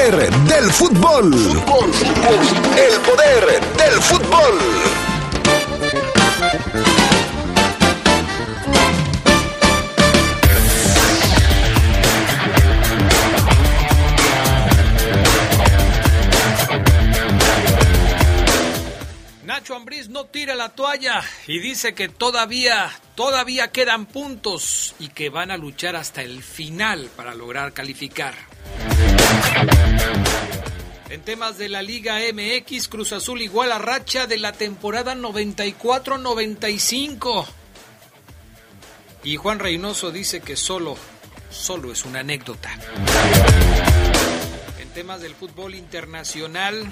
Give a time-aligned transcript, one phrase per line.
[0.00, 1.34] poder del fútbol.
[1.34, 4.58] El poder del fútbol.
[19.44, 25.28] Nacho Ambriz no tira la toalla y dice que todavía, todavía quedan puntos y que
[25.28, 28.34] van a luchar hasta el final para lograr calificar.
[31.10, 37.46] En temas de la Liga MX, Cruz Azul igual a racha de la temporada 94-95.
[39.24, 40.96] Y Juan Reynoso dice que solo,
[41.50, 42.70] solo es una anécdota.
[44.78, 46.90] En temas del fútbol internacional,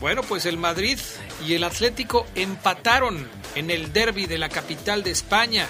[0.00, 0.98] bueno, pues el Madrid
[1.46, 5.66] y el Atlético empataron en el derby de la capital de España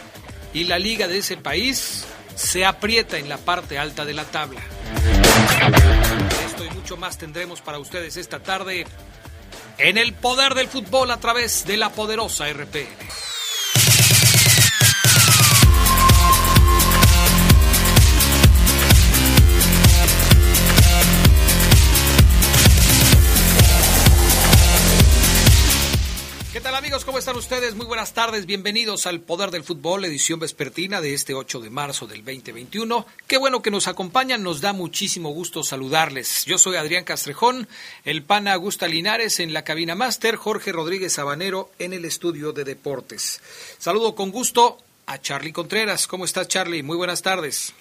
[0.54, 2.04] y la liga de ese país
[2.34, 4.62] se aprieta en la parte alta de la tabla.
[6.64, 8.86] Y mucho más tendremos para ustedes esta tarde
[9.78, 13.29] en el poder del fútbol a través de la poderosa RPN.
[26.60, 27.06] ¿Qué tal amigos?
[27.06, 27.74] ¿Cómo están ustedes?
[27.74, 32.06] Muy buenas tardes, bienvenidos al Poder del Fútbol, edición vespertina de este 8 de marzo
[32.06, 33.06] del 2021.
[33.26, 36.44] Qué bueno que nos acompañan, nos da muchísimo gusto saludarles.
[36.44, 37.66] Yo soy Adrián Castrejón,
[38.04, 42.64] el pana Augusta Linares en la cabina máster, Jorge Rodríguez Sabanero en el estudio de
[42.64, 43.40] deportes.
[43.78, 46.06] Saludo con gusto a Charlie Contreras.
[46.06, 46.82] ¿Cómo estás Charlie?
[46.82, 47.74] Muy buenas tardes.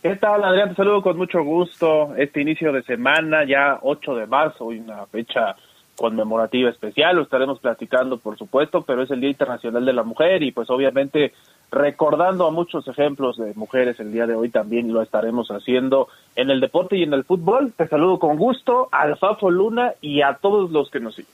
[0.00, 0.70] ¿Qué tal, Adrián?
[0.70, 2.14] Te saludo con mucho gusto.
[2.16, 5.56] Este inicio de semana, ya 8 de marzo, una fecha
[5.98, 10.42] conmemorativa especial, lo estaremos platicando por supuesto, pero es el Día Internacional de la Mujer
[10.44, 11.32] y pues obviamente
[11.70, 16.50] recordando a muchos ejemplos de mujeres el día de hoy también lo estaremos haciendo en
[16.50, 17.72] el deporte y en el fútbol.
[17.76, 21.32] Te saludo con gusto al Fafo Luna y a todos los que nos siguen.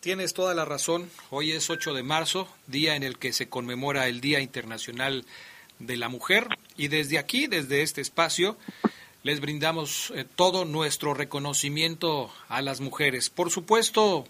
[0.00, 4.08] Tienes toda la razón, hoy es 8 de marzo, día en el que se conmemora
[4.08, 5.24] el Día Internacional
[5.78, 8.56] de la Mujer y desde aquí, desde este espacio,
[9.22, 13.30] les brindamos eh, todo nuestro reconocimiento a las mujeres.
[13.30, 14.26] Por supuesto,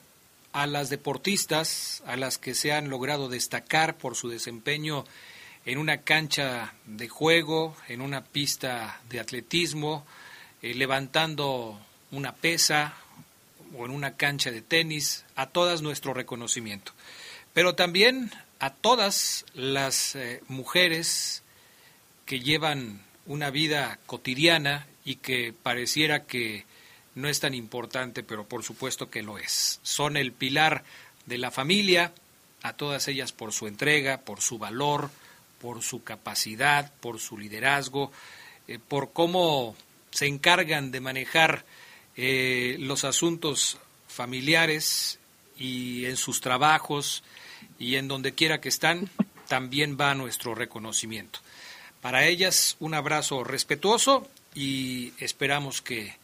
[0.52, 5.04] a las deportistas, a las que se han logrado destacar por su desempeño
[5.64, 10.06] en una cancha de juego, en una pista de atletismo,
[10.62, 11.78] eh, levantando
[12.10, 12.94] una pesa
[13.76, 16.92] o en una cancha de tenis, a todas nuestro reconocimiento.
[17.52, 21.44] Pero también a todas las eh, mujeres
[22.26, 26.64] que llevan una vida cotidiana y que pareciera que
[27.14, 29.80] no es tan importante, pero por supuesto que lo es.
[29.82, 30.84] Son el pilar
[31.26, 32.12] de la familia,
[32.62, 35.10] a todas ellas por su entrega, por su valor,
[35.60, 38.12] por su capacidad, por su liderazgo,
[38.68, 39.76] eh, por cómo
[40.10, 41.64] se encargan de manejar
[42.16, 43.78] eh, los asuntos
[44.08, 45.18] familiares
[45.58, 47.22] y en sus trabajos
[47.78, 49.08] y en donde quiera que están,
[49.48, 51.40] también va nuestro reconocimiento.
[52.00, 56.16] Para ellas un abrazo respetuoso y esperamos que,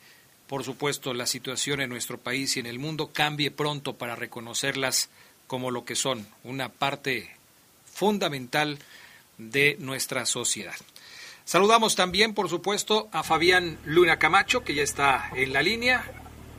[0.47, 5.11] por supuesto, la situación en nuestro país y en el mundo cambie pronto para reconocerlas
[5.47, 7.31] como lo que son, una parte
[7.85, 8.79] fundamental
[9.39, 10.75] de nuestra sociedad.
[11.45, 16.03] Saludamos también, por supuesto, a Fabián Luna Camacho, que ya está en la línea.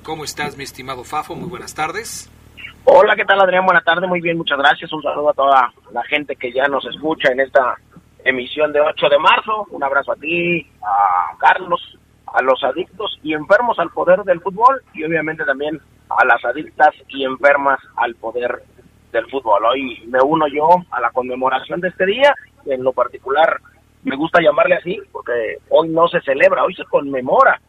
[0.04, 1.36] ¿Cómo estás, mi estimado Fafo?
[1.36, 2.30] Muy buenas tardes.
[2.86, 3.66] Hola, ¿qué tal, Adrián?
[3.66, 4.94] Buenas tardes, muy bien, muchas gracias.
[4.94, 7.78] Un saludo a toda la gente que ya nos escucha en esta
[8.28, 9.68] emisión de 8 de marzo.
[9.72, 11.98] Un abrazo a ti, a Carlos,
[12.34, 15.80] a los adictos y enfermos al poder del fútbol y obviamente también
[16.10, 18.64] a las adictas y enfermas al poder
[19.12, 19.64] del fútbol.
[19.66, 23.60] Hoy me uno yo a la conmemoración de este día, en lo particular
[24.04, 27.60] me gusta llamarle así porque hoy no se celebra, hoy se conmemora,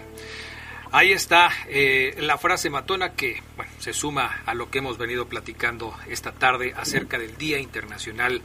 [0.92, 5.28] Ahí está eh, la frase matona que bueno, se suma a lo que hemos venido
[5.28, 8.42] platicando esta tarde acerca del Día Internacional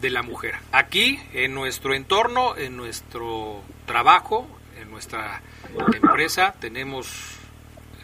[0.00, 0.56] de la Mujer.
[0.72, 4.46] Aquí, en nuestro entorno, en nuestro trabajo,
[4.80, 5.40] en nuestra
[5.94, 7.38] empresa, tenemos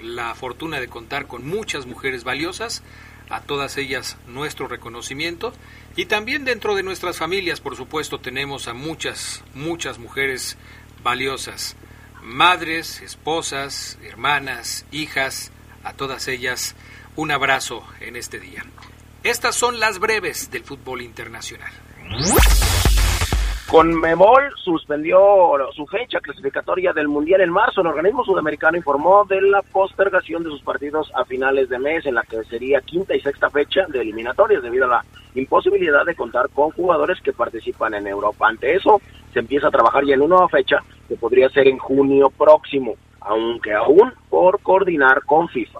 [0.00, 2.82] la fortuna de contar con muchas mujeres valiosas,
[3.30, 5.52] a todas ellas nuestro reconocimiento
[5.96, 10.58] y también dentro de nuestras familias, por supuesto, tenemos a muchas, muchas mujeres
[11.02, 11.76] valiosas,
[12.22, 15.52] madres, esposas, hermanas, hijas,
[15.84, 16.74] a todas ellas
[17.16, 18.64] un abrazo en este día.
[19.22, 21.72] Estas son las breves del fútbol internacional.
[23.70, 25.20] Conmebol suspendió
[25.76, 27.82] su fecha clasificatoria del Mundial en marzo.
[27.82, 32.16] El organismo sudamericano informó de la postergación de sus partidos a finales de mes, en
[32.16, 35.04] la que sería quinta y sexta fecha de eliminatorias, debido a la
[35.36, 38.48] imposibilidad de contar con jugadores que participan en Europa.
[38.48, 39.00] Ante eso,
[39.32, 42.96] se empieza a trabajar ya en una nueva fecha, que podría ser en junio próximo,
[43.20, 45.78] aunque aún por coordinar con FIFA.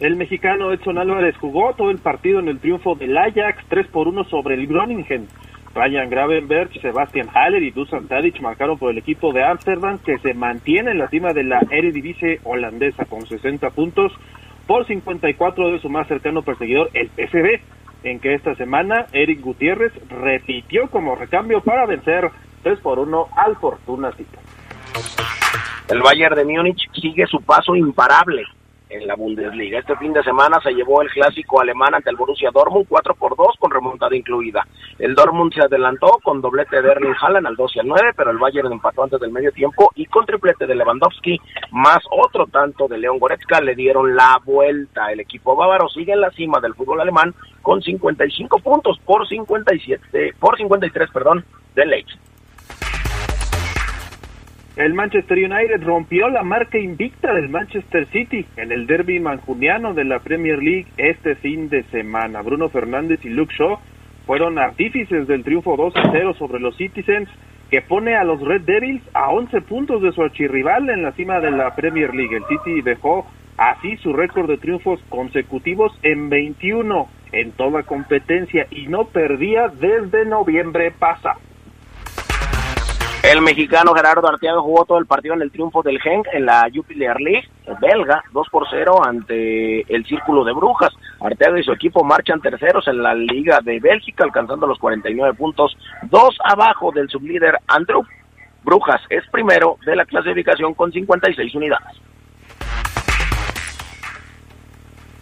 [0.00, 4.08] El mexicano Edson Álvarez jugó todo el partido en el triunfo del Ajax 3 por
[4.08, 5.28] 1 sobre el Groningen.
[5.72, 10.34] Ryan Gravenberg, Sebastian Haller y Dusan Tadic marcaron por el equipo de Amsterdam que se
[10.34, 14.12] mantiene en la cima de la Eredivisie holandesa con 60 puntos
[14.66, 17.60] por 54 de su más cercano perseguidor, el PSV,
[18.02, 22.30] en que esta semana Eric Gutiérrez repitió como recambio para vencer
[22.62, 24.36] 3 por 1 al Fortuna City.
[25.88, 28.44] El Bayern de Múnich sigue su paso imparable
[28.94, 29.78] en la Bundesliga.
[29.78, 33.36] Este fin de semana se llevó el clásico alemán ante el Borussia Dortmund 4 por
[33.36, 34.66] 2 con remontada incluida.
[34.98, 38.30] El Dortmund se adelantó con doblete de Erling Haaland al 2 y al 9, pero
[38.30, 41.40] el Bayern empató antes del medio tiempo y con triplete de Lewandowski
[41.72, 45.12] más otro tanto de León Goretzka le dieron la vuelta.
[45.12, 50.34] El equipo bávaro sigue en la cima del fútbol alemán con 55 puntos por 57
[50.38, 51.44] por 53, perdón,
[51.74, 52.33] de Leipzig.
[54.76, 60.02] El Manchester United rompió la marca invicta del Manchester City en el derby manjuniano de
[60.02, 62.42] la Premier League este fin de semana.
[62.42, 63.78] Bruno Fernández y Luke Shaw
[64.26, 67.28] fueron artífices del triunfo 2 a 0 sobre los Citizens,
[67.70, 71.38] que pone a los Red Devils a 11 puntos de su archirrival en la cima
[71.38, 72.36] de la Premier League.
[72.36, 78.88] El City dejó así su récord de triunfos consecutivos en 21 en toda competencia y
[78.88, 81.38] no perdía desde noviembre pasado.
[83.24, 86.68] El mexicano Gerardo Arteaga jugó todo el partido en el triunfo del Genk en la
[86.72, 87.48] Jupiler League
[87.80, 90.92] belga, 2 por 0 ante el Círculo de Brujas.
[91.20, 95.74] Arteaga y su equipo marchan terceros en la Liga de Bélgica, alcanzando los 49 puntos,
[96.02, 98.02] dos abajo del sublíder Andrew.
[98.62, 101.96] Brujas es primero de la clasificación con 56 unidades.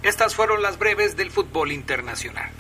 [0.02, 2.50] Estas fueron las breves del fútbol internacional.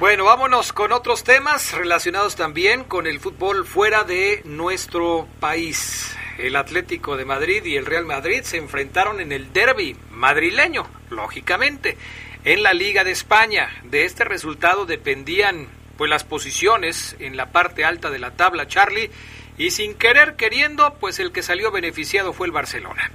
[0.00, 6.16] Bueno, vámonos con otros temas relacionados también con el fútbol fuera de nuestro país.
[6.38, 11.98] El Atlético de Madrid y el Real Madrid se enfrentaron en el derby madrileño, lógicamente,
[12.46, 13.68] en la Liga de España.
[13.84, 15.66] De este resultado dependían
[15.98, 19.10] pues las posiciones en la parte alta de la tabla, Charlie,
[19.58, 23.10] y sin querer queriendo, pues el que salió beneficiado fue el Barcelona.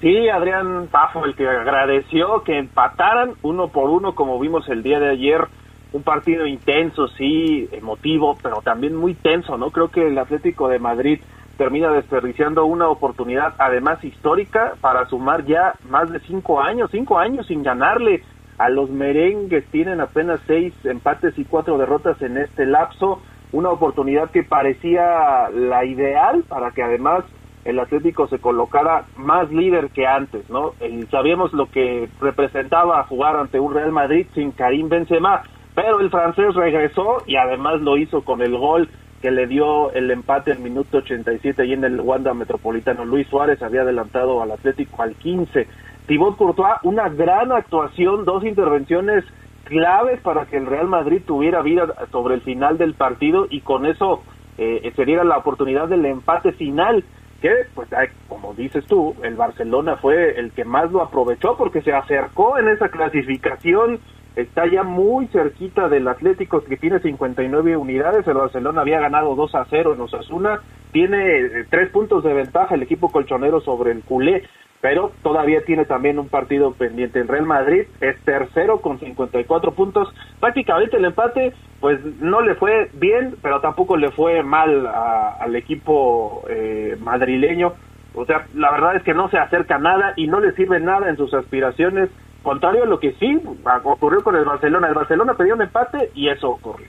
[0.00, 5.00] Sí, Adrián Pafo, el que agradeció que empataran uno por uno, como vimos el día
[5.00, 5.48] de ayer
[5.96, 9.70] un partido intenso, sí, emotivo, pero también muy tenso, ¿no?
[9.70, 11.20] Creo que el Atlético de Madrid
[11.56, 17.46] termina desperdiciando una oportunidad, además histórica, para sumar ya más de cinco años, cinco años
[17.46, 18.22] sin ganarle
[18.58, 19.64] a los merengues.
[19.70, 23.22] Tienen apenas seis empates y cuatro derrotas en este lapso.
[23.52, 27.24] Una oportunidad que parecía la ideal para que además
[27.64, 30.74] el Atlético se colocara más líder que antes, ¿no?
[31.10, 35.42] sabíamos lo que representaba jugar ante un Real Madrid sin Karim Benzema
[35.76, 38.88] pero el francés regresó y además lo hizo con el gol
[39.20, 43.04] que le dio el empate en minuto 87 y en el Wanda Metropolitano.
[43.04, 45.68] Luis Suárez había adelantado al Atlético al 15.
[46.06, 49.24] Thibaut Courtois, una gran actuación, dos intervenciones
[49.64, 53.84] claves para que el Real Madrid tuviera vida sobre el final del partido y con
[53.84, 54.22] eso
[54.56, 57.04] eh, se diera la oportunidad del empate final
[57.42, 57.88] que pues
[58.28, 62.68] como dices tú el Barcelona fue el que más lo aprovechó porque se acercó en
[62.68, 64.00] esa clasificación
[64.36, 69.54] está ya muy cerquita del Atlético que tiene 59 unidades, el Barcelona había ganado 2
[69.54, 70.60] a 0 en Osasuna,
[70.92, 74.44] tiene eh, tres puntos de ventaja el equipo colchonero sobre el culé,
[74.82, 77.18] pero todavía tiene también un partido pendiente.
[77.18, 82.90] El Real Madrid es tercero con 54 puntos, prácticamente el empate pues no le fue
[82.94, 87.72] bien, pero tampoco le fue mal al equipo eh, madrileño.
[88.14, 91.10] O sea, la verdad es que no se acerca nada y no le sirve nada
[91.10, 92.08] en sus aspiraciones,
[92.46, 93.40] contrario a lo que sí
[93.82, 94.86] ocurrió con el Barcelona.
[94.86, 96.86] El Barcelona pidió un empate y eso ocurrió.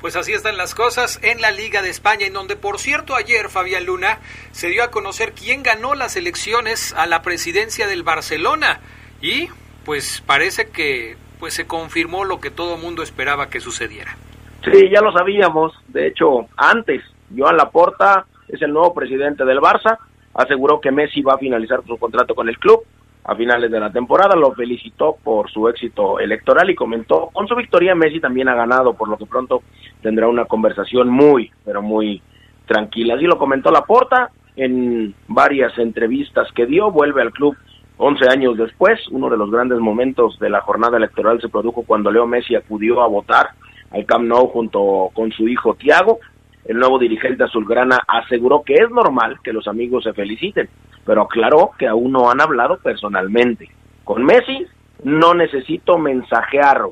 [0.00, 3.48] Pues así están las cosas en la Liga de España, en donde, por cierto, ayer
[3.48, 4.20] Fabián Luna
[4.52, 8.78] se dio a conocer quién ganó las elecciones a la presidencia del Barcelona.
[9.20, 9.48] Y
[9.84, 14.16] pues parece que pues se confirmó lo que todo mundo esperaba que sucediera.
[14.64, 15.72] Sí, ya lo sabíamos.
[15.88, 17.02] De hecho, antes,
[17.36, 19.98] Joan Laporta es el nuevo presidente del Barça.
[20.32, 22.84] Aseguró que Messi va a finalizar su contrato con el club
[23.26, 24.36] a finales de la temporada.
[24.36, 28.94] Lo felicitó por su éxito electoral y comentó, con su victoria Messi también ha ganado,
[28.94, 29.62] por lo que pronto
[30.00, 32.22] tendrá una conversación muy, pero muy
[32.66, 33.14] tranquila.
[33.14, 36.90] Así lo comentó Laporta en varias entrevistas que dio.
[36.90, 37.56] Vuelve al club
[37.98, 42.10] 11 años después, uno de los grandes momentos de la jornada electoral se produjo cuando
[42.10, 43.50] Leo Messi acudió a votar
[43.90, 46.18] al Camp Nou junto con su hijo Tiago.
[46.66, 50.68] El nuevo dirigente azulgrana aseguró que es normal que los amigos se feliciten,
[51.04, 53.70] pero aclaró que aún no han hablado personalmente.
[54.02, 54.66] Con Messi
[55.04, 56.90] no necesito mensajearlo.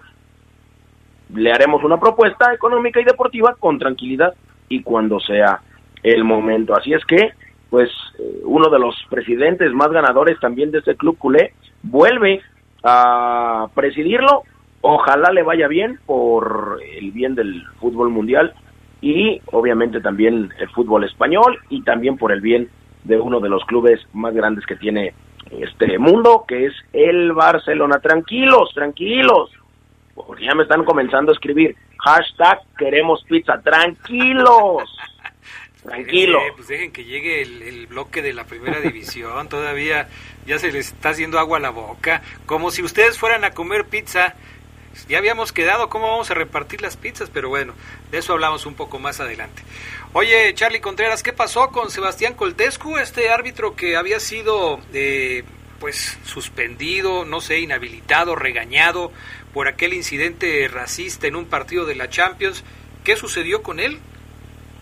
[1.34, 4.34] Le haremos una propuesta económica y deportiva con tranquilidad
[4.68, 5.60] y cuando sea
[6.02, 6.74] el momento.
[6.76, 7.32] Así es que
[7.70, 7.90] pues
[8.20, 12.40] eh, uno de los presidentes más ganadores también de este club culé vuelve
[12.84, 14.44] a presidirlo.
[14.82, 18.54] Ojalá le vaya bien por el bien del fútbol mundial
[19.04, 22.70] y obviamente también el fútbol español y también por el bien
[23.04, 25.12] de uno de los clubes más grandes que tiene
[25.50, 27.98] este mundo, que es el Barcelona.
[28.00, 29.50] Tranquilos, tranquilos,
[30.14, 33.60] porque ya me están comenzando a escribir hashtag queremos pizza.
[33.60, 34.84] Tranquilos.
[35.82, 36.40] Tranquilo.
[36.56, 39.48] pues dejen que llegue el, bloque de la primera división.
[39.50, 40.08] Todavía
[40.46, 42.22] ya se les está haciendo agua a la boca.
[42.46, 44.34] Como si ustedes fueran a comer pizza.
[45.08, 47.74] Ya habíamos quedado cómo vamos a repartir las pizzas, pero bueno,
[48.10, 49.62] de eso hablamos un poco más adelante.
[50.12, 55.44] Oye, Charlie Contreras, ¿qué pasó con Sebastián Coltescu, este árbitro que había sido eh,
[55.80, 59.12] pues suspendido, no sé, inhabilitado, regañado
[59.52, 62.64] por aquel incidente racista en un partido de la Champions?
[63.04, 63.98] ¿Qué sucedió con él?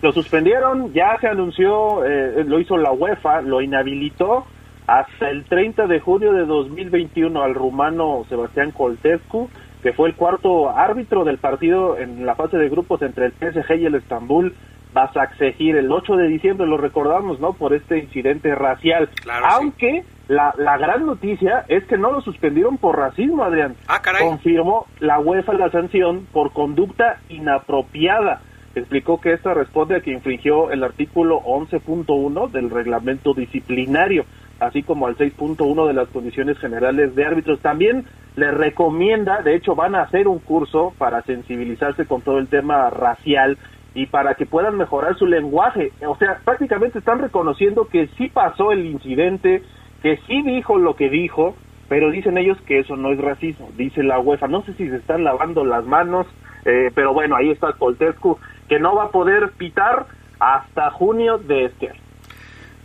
[0.01, 4.45] Lo suspendieron, ya se anunció, eh, lo hizo la UEFA, lo inhabilitó
[4.87, 9.49] hasta el 30 de junio de 2021 al rumano Sebastián Coltescu,
[9.83, 13.75] que fue el cuarto árbitro del partido en la fase de grupos entre el PSG
[13.75, 14.55] y el Estambul
[14.93, 17.53] Basaksehir el 8 de diciembre, lo recordamos, ¿no?
[17.53, 19.09] Por este incidente racial.
[19.43, 23.75] Aunque la, la gran noticia es que no lo suspendieron por racismo, Adrián.
[23.87, 28.41] Ah, Confirmó la UEFA la sanción por conducta inapropiada
[28.75, 34.25] explicó que esta responde a que infringió el artículo 11.1 del reglamento disciplinario,
[34.65, 37.59] así como al 6.1 de las condiciones generales de árbitros.
[37.59, 38.05] También
[38.35, 42.89] le recomienda, de hecho van a hacer un curso para sensibilizarse con todo el tema
[42.89, 43.57] racial
[43.93, 45.91] y para que puedan mejorar su lenguaje.
[46.07, 49.63] O sea, prácticamente están reconociendo que sí pasó el incidente,
[50.01, 51.55] que sí dijo lo que dijo,
[51.89, 54.47] pero dicen ellos que eso no es racismo, dice la UEFA.
[54.47, 56.25] No sé si se están lavando las manos,
[56.65, 60.07] eh, pero bueno, ahí está Coltescu que no va a poder pitar
[60.39, 62.01] hasta junio de este año.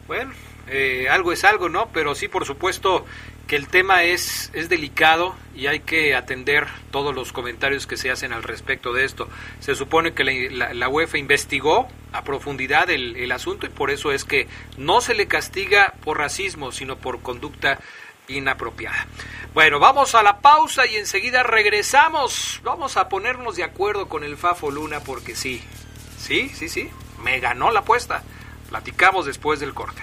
[0.07, 0.31] Bueno,
[0.71, 1.89] eh, algo es algo, ¿no?
[1.93, 3.05] Pero sí, por supuesto
[3.47, 8.11] que el tema es, es delicado y hay que atender todos los comentarios que se
[8.11, 9.29] hacen al respecto de esto.
[9.61, 14.13] Se supone que la, la, UEFA investigó a profundidad el, el asunto y por eso
[14.13, 17.79] es que no se le castiga por racismo, sino por conducta
[18.29, 19.07] inapropiada.
[19.55, 22.61] Bueno, vamos a la pausa y enseguida regresamos.
[22.63, 25.63] Vamos a ponernos de acuerdo con el Fafo Luna porque sí,
[26.19, 26.91] sí, sí, sí,
[27.23, 28.23] me ganó la apuesta.
[28.69, 30.03] Platicamos después del corte.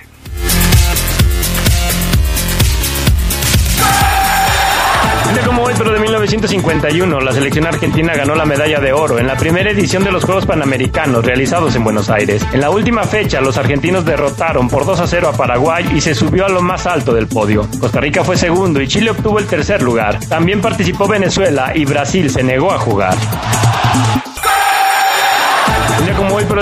[5.55, 9.37] Como hoy, pero de 1951, la selección argentina ganó la medalla de oro en la
[9.37, 12.45] primera edición de los Juegos Panamericanos realizados en Buenos Aires.
[12.51, 16.13] En la última fecha, los argentinos derrotaron por 2 a 0 a Paraguay y se
[16.13, 17.65] subió a lo más alto del podio.
[17.79, 20.19] Costa Rica fue segundo y Chile obtuvo el tercer lugar.
[20.27, 23.15] También participó Venezuela y Brasil se negó a jugar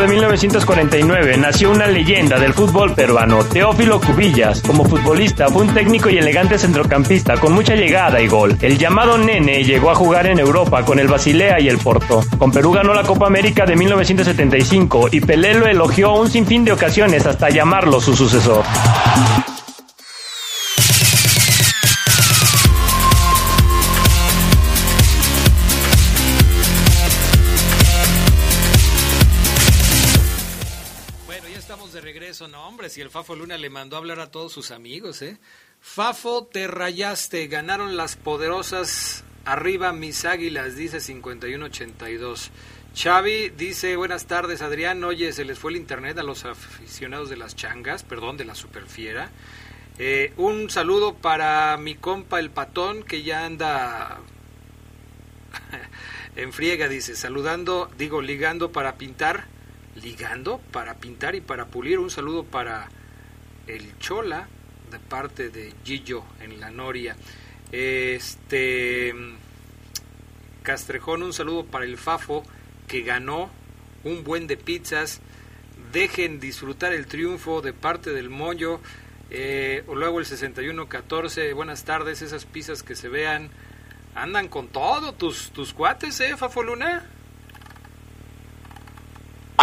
[0.01, 4.61] de 1949, nació una leyenda del fútbol peruano, Teófilo Cubillas.
[4.61, 8.57] Como futbolista, fue un técnico y elegante centrocampista con mucha llegada y gol.
[8.61, 12.21] El llamado Nene llegó a jugar en Europa con el Basilea y el Porto.
[12.37, 16.71] Con Perú ganó la Copa América de 1975 y Pelé lo elogió un sinfín de
[16.71, 18.63] ocasiones hasta llamarlo su sucesor.
[32.89, 35.37] Si el Fafo Luna le mandó a hablar a todos sus amigos, ¿eh?
[35.81, 42.49] Fafo, te rayaste, ganaron las poderosas Arriba mis águilas, dice 5182.
[42.95, 47.35] Xavi dice, buenas tardes Adrián, oye, se les fue el internet a los aficionados de
[47.35, 49.31] las changas, perdón, de la superfiera.
[49.99, 54.21] Eh, un saludo para mi compa el patón que ya anda
[56.37, 59.47] en friega, dice, saludando, digo, ligando para pintar,
[60.01, 61.99] ligando para pintar y para pulir.
[61.99, 62.89] Un saludo para
[63.67, 64.47] el Chola
[64.91, 67.15] de parte de Gillo en la Noria.
[67.71, 69.13] Este
[70.63, 72.43] Castrejón, un saludo para el Fafo
[72.87, 73.49] que ganó
[74.03, 75.21] un buen de pizzas.
[75.91, 78.79] Dejen disfrutar el triunfo de parte del Moño.
[79.29, 81.53] Eh, luego el 61-14.
[81.53, 83.49] Buenas tardes, esas pizzas que se vean.
[84.15, 87.09] Andan con todo tus, tus cuates, ¿eh, Fafo Luna?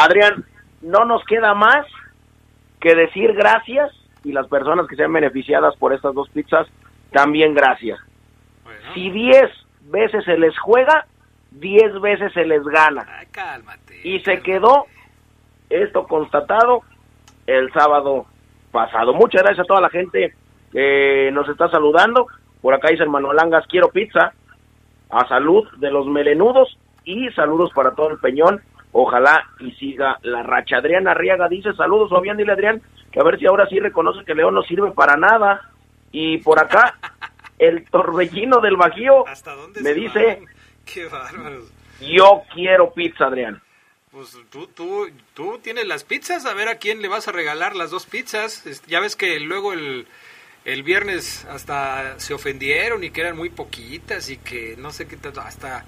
[0.04, 0.44] Adrián,
[0.82, 1.86] no nos queda más
[2.80, 3.92] que decir gracias
[4.24, 6.66] y las personas que sean beneficiadas por estas dos pizzas,
[7.12, 7.98] también gracias.
[8.94, 9.50] Si 10
[9.82, 11.06] veces se les juega,
[11.52, 13.06] 10 veces se les gana.
[13.30, 14.00] cálmate.
[14.04, 14.86] Y se quedó
[15.68, 16.82] esto constatado
[17.46, 18.26] el sábado
[18.70, 19.14] pasado.
[19.14, 20.34] Muchas gracias a toda la gente
[20.72, 22.26] que nos está saludando.
[22.60, 24.32] Por acá dice el Manuel Angas, quiero pizza.
[25.12, 28.62] A salud de los melenudos y saludos para todo el Peñón.
[28.92, 30.78] Ojalá y siga la racha.
[30.78, 32.82] Adrián Arriaga dice saludos, Fabián, dile Adrián,
[33.12, 35.70] que a ver si ahora sí reconoce que León no sirve para nada.
[36.12, 36.98] Y por acá,
[37.58, 39.24] el torbellino del Bajío
[39.80, 40.42] me dice,
[40.84, 41.62] Qué bárbaro.
[42.00, 43.62] yo quiero pizza, Adrián.
[44.10, 47.76] Pues tú, tú, tú tienes las pizzas, a ver a quién le vas a regalar
[47.76, 48.82] las dos pizzas.
[48.88, 50.08] Ya ves que luego el,
[50.64, 55.16] el viernes hasta se ofendieron y que eran muy poquitas y que no sé qué
[55.16, 55.84] tanto, hasta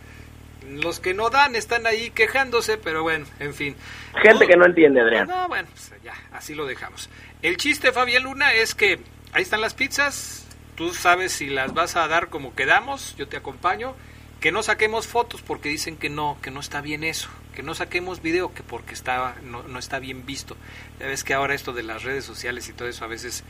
[0.69, 3.77] los que no dan están ahí quejándose, pero bueno, en fin.
[4.23, 5.29] Gente que no entiende, Adrián.
[5.29, 7.09] No, bueno, pues ya, así lo dejamos.
[7.43, 9.01] El chiste, Fabián Luna, es que
[9.33, 13.37] ahí están las pizzas, tú sabes si las vas a dar como quedamos, yo te
[13.37, 13.95] acompaño.
[14.41, 17.29] Que no saquemos fotos porque dicen que no, que no está bien eso.
[17.55, 20.57] Que no saquemos video que porque está, no, no está bien visto.
[20.99, 23.45] Ya ves que ahora esto de las redes sociales y todo eso a veces,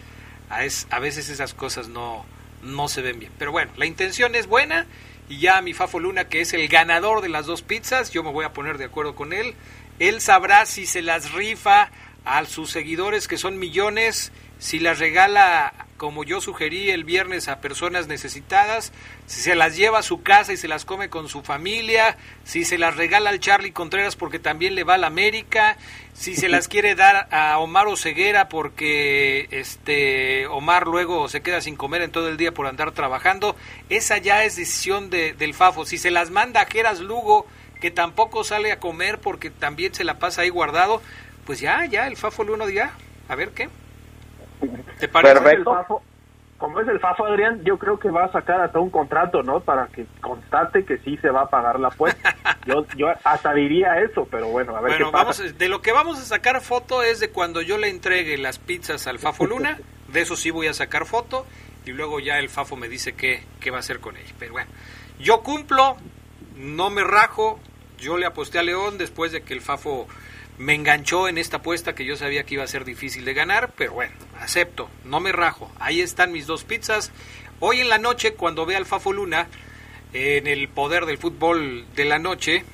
[0.50, 2.26] a, es, a veces esas cosas no,
[2.62, 3.32] no se ven bien.
[3.38, 4.86] Pero bueno, la intención es buena
[5.32, 8.30] y ya mi Fafo Luna, que es el ganador de las dos pizzas, yo me
[8.30, 9.54] voy a poner de acuerdo con él.
[9.98, 11.90] Él sabrá si se las rifa
[12.26, 14.30] a sus seguidores, que son millones,
[14.62, 18.92] si las regala como yo sugerí el viernes a personas necesitadas,
[19.26, 22.64] si se las lleva a su casa y se las come con su familia, si
[22.64, 25.76] se las regala al Charlie Contreras porque también le va a la América,
[26.12, 31.74] si se las quiere dar a Omar Oseguera porque este Omar luego se queda sin
[31.74, 33.56] comer en todo el día por andar trabajando,
[33.88, 35.84] esa ya es decisión de, del Fafo.
[35.86, 37.48] Si se las manda a Geras Lugo,
[37.80, 41.02] que tampoco sale a comer porque también se la pasa ahí guardado,
[41.46, 42.92] pues ya, ya, el Fafo Luno ya,
[43.28, 43.68] a ver qué.
[44.98, 45.34] ¿Te parece?
[45.40, 46.02] Perfecto.
[46.58, 49.60] como es el FAFO, Adrián, yo creo que va a sacar hasta un contrato, ¿no?
[49.60, 52.36] Para que constate que sí se va a pagar la apuesta.
[52.66, 55.42] yo, yo hasta diría eso, pero bueno, a ver Bueno, qué pasa.
[55.42, 58.58] vamos, de lo que vamos a sacar foto es de cuando yo le entregue las
[58.58, 61.46] pizzas al Fafo Luna, de eso sí voy a sacar foto,
[61.84, 64.32] y luego ya el Fafo me dice qué, qué va a hacer con ella.
[64.38, 64.70] Pero bueno,
[65.18, 65.96] yo cumplo,
[66.56, 67.58] no me rajo,
[67.98, 70.06] yo le aposté a León después de que el Fafo
[70.58, 73.70] me enganchó en esta apuesta que yo sabía que iba a ser difícil de ganar,
[73.76, 75.70] pero bueno, acepto, no me rajo.
[75.80, 77.12] Ahí están mis dos pizzas.
[77.60, 79.46] Hoy en la noche, cuando vea al Fafo Luna,
[80.12, 82.64] en el poder del fútbol de la noche,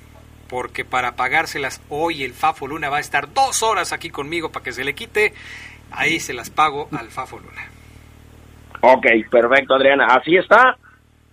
[0.48, 4.64] porque para pagárselas hoy el Fafo Luna va a estar dos horas aquí conmigo para
[4.64, 5.34] que se le quite,
[5.90, 7.68] ahí se las pago al Fafo Luna.
[8.80, 10.06] Ok, perfecto, Adriana.
[10.06, 10.76] Así está.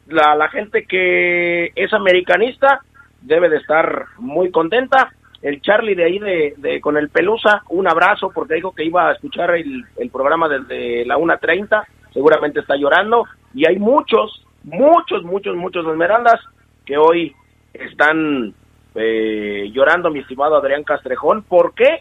[0.08, 2.82] La, la gente que es americanista
[3.22, 5.12] debe de estar muy contenta.
[5.46, 9.10] El Charlie de ahí de, de con el Pelusa, un abrazo porque dijo que iba
[9.10, 13.26] a escuchar el, el programa desde la 1.30, seguramente está llorando.
[13.54, 16.42] Y hay muchos, muchos, muchos, muchos Esmeraldas
[16.84, 17.36] que hoy
[17.76, 18.56] están
[18.96, 21.44] eh, llorando, mi estimado Adrián Castrejón.
[21.44, 22.00] ¿Por qué?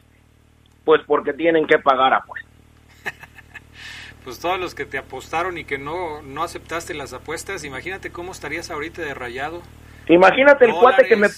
[0.86, 2.50] Pues porque tienen que pagar apuestas.
[4.24, 8.32] Pues todos los que te apostaron y que no, no aceptaste las apuestas, imagínate cómo
[8.32, 9.60] estarías ahorita de rayado.
[10.08, 11.28] Imagínate el cuate que me.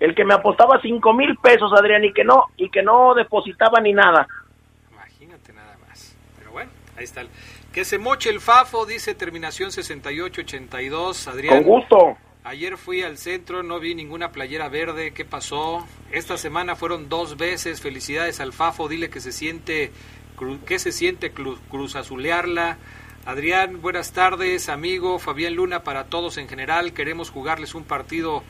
[0.00, 3.80] El que me apostaba cinco mil pesos, Adrián, y que no y que no depositaba
[3.80, 4.26] ni nada.
[4.92, 6.16] Imagínate nada más.
[6.38, 7.20] Pero bueno, ahí está.
[7.22, 7.28] el-
[7.72, 11.26] Que se moche el Fafo, dice terminación 6882.
[11.28, 12.16] Adrián, Con gusto.
[12.44, 15.12] ayer fui al centro, no vi ninguna playera verde.
[15.12, 15.86] ¿Qué pasó?
[16.12, 17.80] Esta semana fueron dos veces.
[17.80, 18.88] Felicidades al Fafo.
[18.88, 19.90] Dile que se siente,
[20.66, 22.78] que se siente cru- cruzazulearla.
[23.26, 25.18] Adrián, buenas tardes, amigo.
[25.18, 26.92] Fabián Luna, para todos en general.
[26.92, 28.42] Queremos jugarles un partido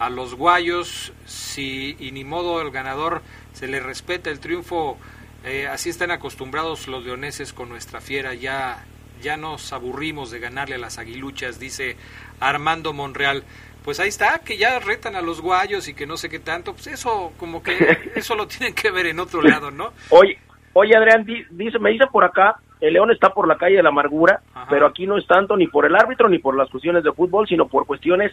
[0.00, 1.12] a los guayos.
[1.26, 4.98] Si y ni modo el ganador se le respeta el triunfo.
[5.44, 8.34] eh, así están acostumbrados los leoneses con nuestra fiera.
[8.34, 8.84] Ya,
[9.22, 11.96] ya nos aburrimos de ganarle a las aguiluchas, dice
[12.40, 13.44] Armando Monreal.
[13.84, 16.72] Pues ahí está, que ya retan a los guayos y que no sé qué tanto,
[16.72, 19.92] pues eso como que eso lo tienen que ver en otro lado, ¿no?
[20.10, 20.38] Oye,
[20.74, 23.88] oye Adrián, dice, me dice por acá, el León está por la calle de la
[23.88, 27.12] amargura, pero aquí no es tanto ni por el árbitro ni por las cuestiones de
[27.12, 28.32] fútbol, sino por cuestiones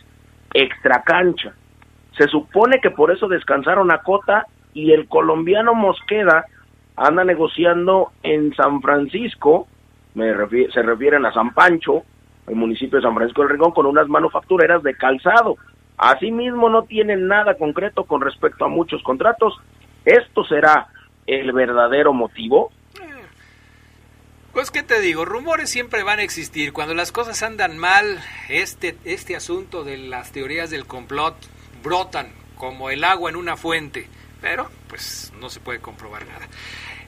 [0.54, 1.54] extracancha.
[2.18, 6.46] Se supone que por eso descansaron a Cota y el colombiano Mosqueda
[6.96, 9.68] anda negociando en San Francisco,
[10.16, 10.34] me
[10.72, 12.04] se refieren a San Pancho,
[12.48, 15.58] el municipio de San Francisco del Rincón, con unas manufactureras de calzado.
[15.98, 19.54] Asimismo, no tienen nada concreto con respecto a muchos contratos.
[20.06, 20.88] ¿Esto será
[21.28, 22.72] el verdadero motivo?
[24.58, 26.74] Pues qué te digo, rumores siempre van a existir.
[26.74, 31.36] Cuando las cosas andan mal, este, este asunto de las teorías del complot
[31.84, 34.08] brotan como el agua en una fuente,
[34.42, 36.48] pero pues no se puede comprobar nada.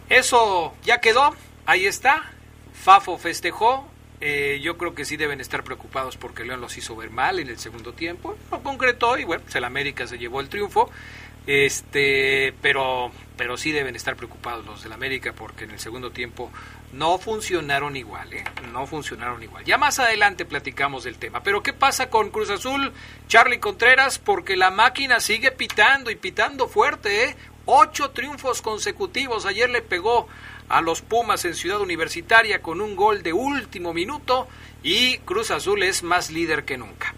[0.09, 1.35] Eso ya quedó,
[1.65, 2.31] ahí está.
[2.71, 3.87] Fafo festejó.
[4.21, 7.47] Eh, yo creo que sí deben estar preocupados porque León los hizo ver mal en
[7.47, 8.37] el segundo tiempo.
[8.51, 10.91] No concretó y bueno, pues el América se llevó el triunfo.
[11.51, 16.51] Este, pero, pero sí deben estar preocupados los del América porque en el segundo tiempo
[16.93, 18.43] no funcionaron igual, ¿eh?
[18.71, 19.65] No funcionaron igual.
[19.65, 21.41] Ya más adelante platicamos del tema.
[21.41, 22.93] Pero ¿qué pasa con Cruz Azul,
[23.27, 24.19] Charlie Contreras?
[24.19, 27.35] Porque la máquina sigue pitando y pitando fuerte, ¿eh?
[27.65, 29.47] Ocho triunfos consecutivos.
[29.47, 30.27] Ayer le pegó
[30.67, 34.47] a los Pumas en Ciudad Universitaria con un gol de último minuto
[34.83, 37.15] y Cruz Azul es más líder que nunca.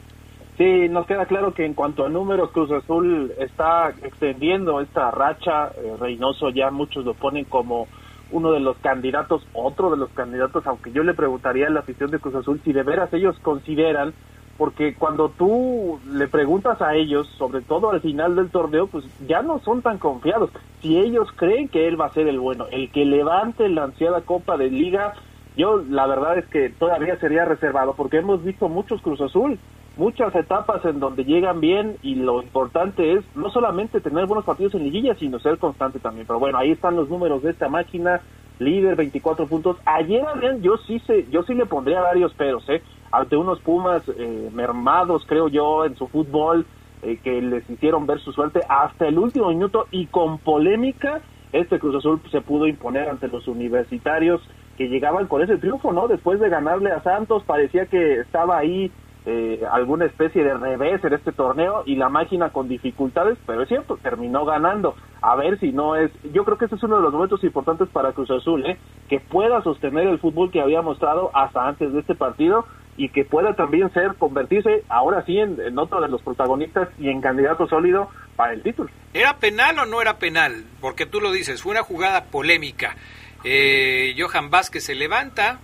[0.61, 5.71] Sí, nos queda claro que en cuanto a números, Cruz Azul está extendiendo esta racha.
[5.75, 7.87] Eh, Reynoso ya muchos lo ponen como
[8.29, 12.11] uno de los candidatos, otro de los candidatos, aunque yo le preguntaría a la afición
[12.11, 14.13] de Cruz Azul si de veras ellos consideran,
[14.59, 19.41] porque cuando tú le preguntas a ellos, sobre todo al final del torneo, pues ya
[19.41, 20.51] no son tan confiados.
[20.83, 24.21] Si ellos creen que él va a ser el bueno, el que levante la ansiada
[24.21, 25.15] Copa de Liga,
[25.57, 29.57] yo la verdad es que todavía sería reservado, porque hemos visto muchos Cruz Azul
[29.97, 34.75] muchas etapas en donde llegan bien y lo importante es no solamente tener buenos partidos
[34.75, 36.27] en liguilla, sino ser constante también.
[36.27, 38.21] Pero bueno, ahí están los números de esta máquina,
[38.59, 39.77] líder 24 puntos.
[39.85, 40.25] Ayer
[40.61, 42.81] yo sí se, yo sí le pondría varios peros, ¿eh?
[43.11, 46.65] Ante unos Pumas eh, mermados, creo yo, en su fútbol,
[47.03, 51.79] eh, que les hicieron ver su suerte hasta el último minuto y con polémica, este
[51.79, 54.41] Cruz Azul se pudo imponer ante los universitarios
[54.77, 56.07] que llegaban con ese triunfo, ¿no?
[56.07, 58.91] Después de ganarle a Santos, parecía que estaba ahí
[59.25, 63.69] eh, alguna especie de revés en este torneo y la máquina con dificultades, pero es
[63.69, 64.95] cierto, terminó ganando.
[65.21, 67.87] A ver si no es, yo creo que ese es uno de los momentos importantes
[67.89, 68.77] para Cruz Azul, ¿eh?
[69.09, 72.65] que pueda sostener el fútbol que había mostrado hasta antes de este partido
[72.97, 77.21] y que pueda también ser, convertirse ahora sí en, otro de los protagonistas y en
[77.21, 78.89] candidato sólido para el título.
[79.13, 80.65] ¿Era penal o no era penal?
[80.79, 82.95] Porque tú lo dices, fue una jugada polémica.
[83.43, 85.59] Eh, Johan Vázquez se levanta,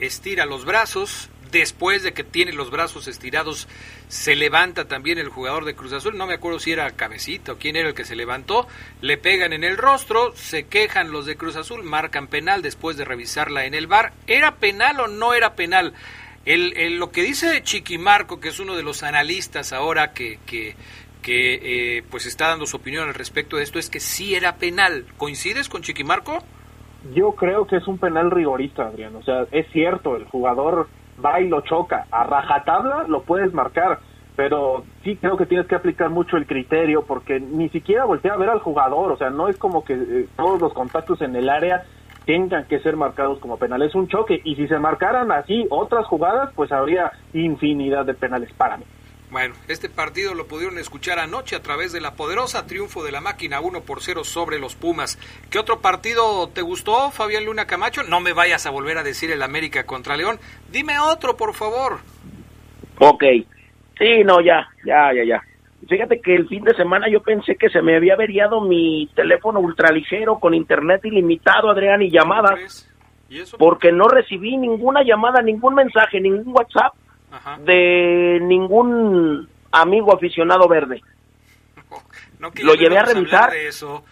[0.00, 3.68] estira los brazos, después de que tiene los brazos estirados,
[4.08, 7.58] se levanta también el jugador de Cruz Azul, no me acuerdo si era Cabecita o
[7.58, 8.66] quién era el que se levantó,
[9.00, 13.04] le pegan en el rostro, se quejan los de Cruz Azul, marcan penal después de
[13.04, 14.12] revisarla en el bar.
[14.26, 15.94] ¿Era penal o no era penal?
[16.44, 20.74] El, lo que dice Chiquimarco, que es uno de los analistas ahora que, que,
[21.22, 24.56] que eh, pues está dando su opinión al respecto de esto, es que sí era
[24.56, 25.06] penal.
[25.16, 26.44] ¿Coincides con Chiquimarco?
[27.14, 29.14] Yo creo que es un penal rigorista, Adrián.
[29.14, 30.88] O sea, es cierto, el jugador
[31.22, 32.06] va y lo choca.
[32.10, 33.98] A rajatabla lo puedes marcar,
[34.36, 38.38] pero sí creo que tienes que aplicar mucho el criterio porque ni siquiera voltea a
[38.38, 41.48] ver al jugador, o sea, no es como que eh, todos los contactos en el
[41.48, 41.84] área
[42.26, 46.06] tengan que ser marcados como penales, es un choque y si se marcaran así otras
[46.06, 48.84] jugadas, pues habría infinidad de penales para mí.
[49.34, 53.20] Bueno, este partido lo pudieron escuchar anoche a través de la poderosa triunfo de la
[53.20, 55.18] máquina 1 por 0 sobre los Pumas.
[55.50, 58.04] ¿Qué otro partido te gustó, Fabián Luna Camacho?
[58.04, 60.38] No me vayas a volver a decir el América contra León.
[60.70, 61.98] Dime otro, por favor.
[63.00, 63.24] Ok.
[63.98, 65.42] Sí, no, ya, ya, ya, ya.
[65.88, 69.58] Fíjate que el fin de semana yo pensé que se me había averiado mi teléfono
[69.58, 72.88] ultraligero con internet ilimitado, Adrián, y llamadas.
[73.28, 73.58] ¿Y eso?
[73.58, 76.94] Porque no recibí ninguna llamada, ningún mensaje, ningún WhatsApp
[77.64, 81.02] de ningún amigo aficionado verde.
[82.38, 83.54] lo llevé a revisar.
[83.54, 84.04] Eso.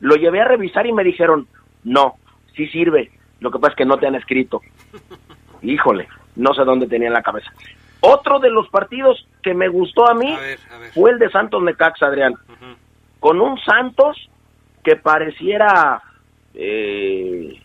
[0.00, 1.46] Lo llevé a revisar y me dijeron,
[1.84, 2.16] no,
[2.54, 3.10] sí sirve.
[3.40, 4.62] Lo que pasa es que no te han escrito.
[5.62, 7.50] Híjole, no sé dónde tenía en la cabeza.
[8.00, 10.34] Otro de los partidos que me gustó a mí
[10.94, 12.34] fue el de Santos Necaxa, Adrián.
[13.18, 14.30] Con un Santos
[14.82, 16.02] que pareciera
[16.54, 17.60] eh,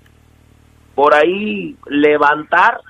[0.93, 2.81] por ahí levantar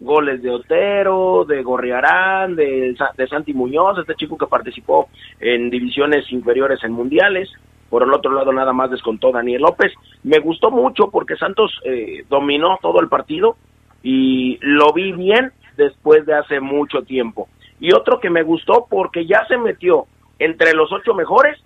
[0.00, 5.08] goles de Otero, de Gorriarán, de, de Santi Muñoz, este chico que participó
[5.40, 7.50] en divisiones inferiores en mundiales.
[7.90, 9.92] Por el otro lado, nada más descontó Daniel López.
[10.22, 13.56] Me gustó mucho porque Santos eh, dominó todo el partido
[14.02, 17.48] y lo vi bien después de hace mucho tiempo.
[17.80, 20.06] Y otro que me gustó porque ya se metió
[20.38, 21.58] entre los ocho mejores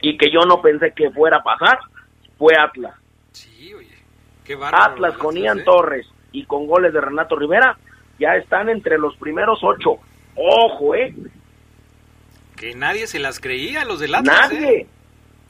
[0.00, 1.78] y que yo no pensé que fuera a pasar,
[2.38, 2.94] fue Atlas.
[3.32, 3.88] Sí, oye,
[4.44, 5.62] qué bárbaro, Atlas con Ian ¿eh?
[5.64, 7.78] Torres y con goles de Renato Rivera
[8.18, 9.98] ya están entre los primeros ocho.
[10.36, 11.14] Ojo, ¿eh?
[12.56, 14.50] Que nadie se las creía, los del Atlas.
[14.52, 14.54] ¿eh?
[14.60, 14.86] Nadie.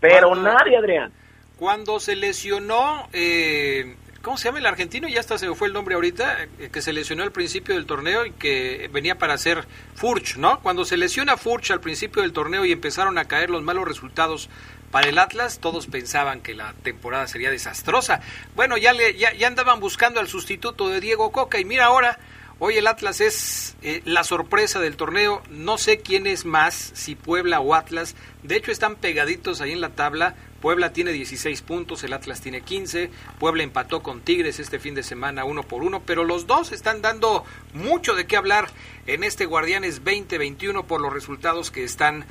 [0.00, 1.12] Pero Cuando- nadie, Adrián.
[1.56, 5.08] Cuando se lesionó, eh, ¿cómo se llama el argentino?
[5.08, 7.86] Ya hasta se me fue el nombre ahorita, eh, que se lesionó al principio del
[7.86, 10.60] torneo y que venía para hacer Furch, ¿no?
[10.60, 14.50] Cuando se lesiona Furch al principio del torneo y empezaron a caer los malos resultados
[14.94, 18.20] para el Atlas, todos pensaban que la temporada sería desastrosa.
[18.54, 22.20] Bueno, ya, le, ya, ya andaban buscando al sustituto de Diego Coca y mira ahora,
[22.61, 25.42] hoy el Atlas es eh, la sorpresa del torneo.
[25.50, 28.14] No sé quién es más, si Puebla o Atlas.
[28.44, 30.37] De hecho, están pegaditos ahí en la tabla.
[30.61, 33.11] Puebla tiene 16 puntos, el Atlas tiene 15.
[33.40, 37.02] Puebla empató con Tigres este fin de semana uno por uno, pero los dos están
[37.02, 38.68] dando mucho de qué hablar
[39.07, 42.24] en este Guardianes 2021 por los resultados que están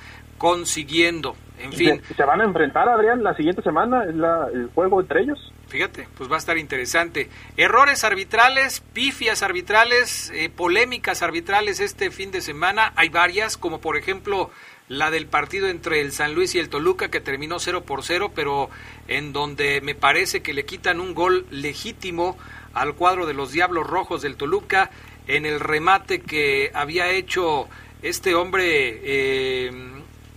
[0.44, 1.38] consiguiendo.
[1.58, 4.04] En fin, ¿Se, van a enfrentar, Adrián, la siguiente semana?
[4.04, 5.40] ¿Es la- el juego entre ellos?
[5.70, 7.30] Fíjate, pues va a estar interesante.
[7.56, 12.92] Errores arbitrales, pifias arbitrales, eh, polémicas arbitrales este fin de semana.
[12.98, 14.50] Hay varias, como por ejemplo
[14.90, 18.34] la del partido entre el San Luis y el Toluca, que terminó 0 por 0,
[18.36, 18.70] pero
[19.08, 22.38] en donde me parece que le quitan un gol legítimo
[22.74, 24.92] al cuadro de los Diablos Rojos del Toluca
[25.28, 27.70] en el remate que había hecho
[28.02, 29.72] este hombre, eh,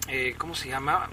[0.09, 1.09] eh, ¿cómo se llama?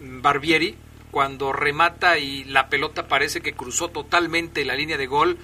[0.00, 0.76] Barbieri
[1.10, 5.38] cuando remata y la pelota parece que cruzó totalmente la línea de gol.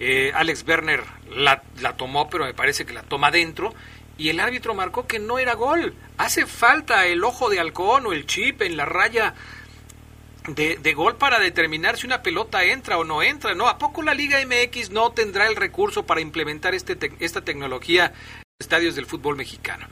[0.00, 3.74] Eh, Alex Werner la, la tomó, pero me parece que la toma dentro.
[4.16, 5.94] Y el árbitro marcó que no era gol.
[6.16, 9.34] Hace falta el ojo de halcón o el chip en la raya
[10.48, 13.54] de, gol para determinar si una pelota entra o no entra.
[13.54, 13.68] ¿no?
[13.68, 18.42] ¿A poco la Liga MX no tendrá el recurso para implementar este esta tecnología en
[18.58, 19.86] estadios del fútbol mexicano?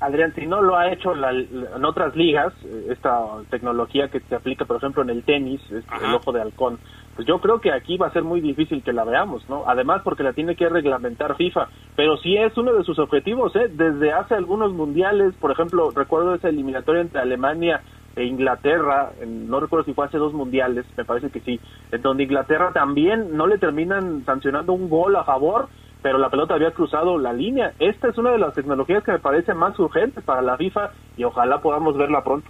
[0.00, 2.52] Adrián, si no lo ha hecho la- la- en otras ligas,
[2.88, 6.06] esta tecnología que se aplica, por ejemplo, en el tenis, es Ajá.
[6.06, 6.78] el ojo de halcón,
[7.16, 9.64] pues yo creo que aquí va a ser muy difícil que la veamos, ¿no?
[9.66, 13.68] Además, porque la tiene que reglamentar FIFA, pero sí es uno de sus objetivos, ¿eh?
[13.70, 17.82] Desde hace algunos mundiales, por ejemplo, recuerdo esa eliminatoria entre Alemania
[18.14, 22.02] e Inglaterra, en- no recuerdo si fue hace dos mundiales, me parece que sí, en
[22.02, 25.68] donde Inglaterra también no le terminan sancionando un gol a favor,
[26.02, 27.72] pero la pelota había cruzado la línea.
[27.78, 31.24] Esta es una de las tecnologías que me parece más urgente para la FIFA y
[31.24, 32.48] ojalá podamos verla pronto.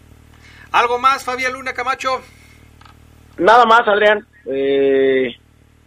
[0.72, 2.20] ¿Algo más, Fabián Luna Camacho?
[3.38, 4.26] Nada más, Adrián.
[4.46, 5.34] Eh,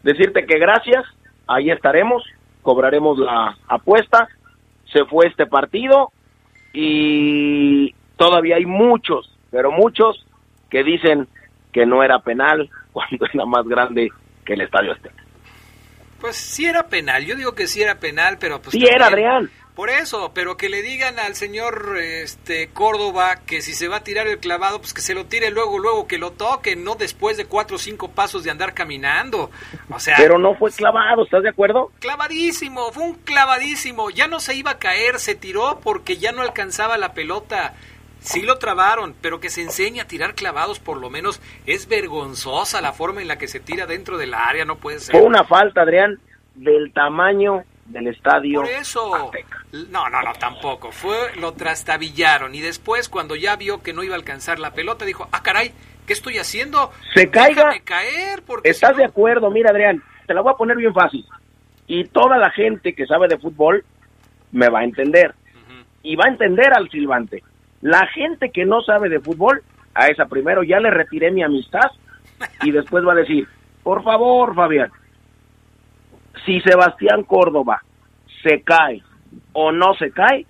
[0.04, 1.06] decirte que gracias.
[1.48, 2.24] Ahí estaremos.
[2.62, 4.28] Cobraremos la apuesta.
[4.92, 6.12] Se fue este partido.
[6.74, 10.26] Y todavía hay muchos, pero muchos
[10.70, 11.28] que dicen
[11.72, 14.10] que no era penal cuando era más grande
[14.46, 15.21] que el Estadio Azteca.
[16.22, 19.50] Pues sí era penal, yo digo que sí era penal, pero pues Sí era, Adrián.
[19.76, 24.04] Por eso, pero que le digan al señor este Córdoba que si se va a
[24.04, 27.38] tirar el clavado, pues que se lo tire luego, luego que lo toque, no después
[27.38, 29.50] de cuatro o cinco pasos de andar caminando.
[29.90, 31.90] O sea, Pero no fue clavado, ¿estás de acuerdo?
[32.00, 34.10] clavadísimo, fue un clavadísimo.
[34.10, 37.74] Ya no se iba a caer, se tiró porque ya no alcanzaba la pelota.
[38.22, 42.80] Sí lo trabaron, pero que se enseñe a tirar clavados por lo menos es vergonzosa
[42.80, 45.16] la forma en la que se tira dentro del área, no puede ser.
[45.16, 46.20] Fue una falta, Adrián,
[46.54, 49.16] del tamaño del Estadio Por eso.
[49.16, 49.66] Azteca.
[49.90, 50.92] No, no, no, tampoco.
[50.92, 52.54] Fue, lo trastabillaron.
[52.56, 55.72] Y después, cuando ya vio que no iba a alcanzar la pelota, dijo, ah, caray,
[56.06, 56.92] ¿qué estoy haciendo?
[57.14, 57.74] Se caiga.
[57.84, 59.50] Caer, porque ¿Estás si de acuerdo?
[59.50, 61.26] Mira, Adrián, te la voy a poner bien fácil.
[61.88, 63.84] Y toda la gente que sabe de fútbol
[64.52, 65.34] me va a entender.
[66.04, 67.44] Y va a entender al silbante.
[67.82, 69.64] La gente que no sabe de fútbol,
[69.94, 71.92] a esa primero ya le retiré mi amistad
[72.64, 73.48] y después va a decir,
[73.84, 74.92] por favor, Fabián,
[76.46, 77.82] si Sebastián Córdoba
[78.44, 79.02] se cae
[79.54, 80.46] o no se cae,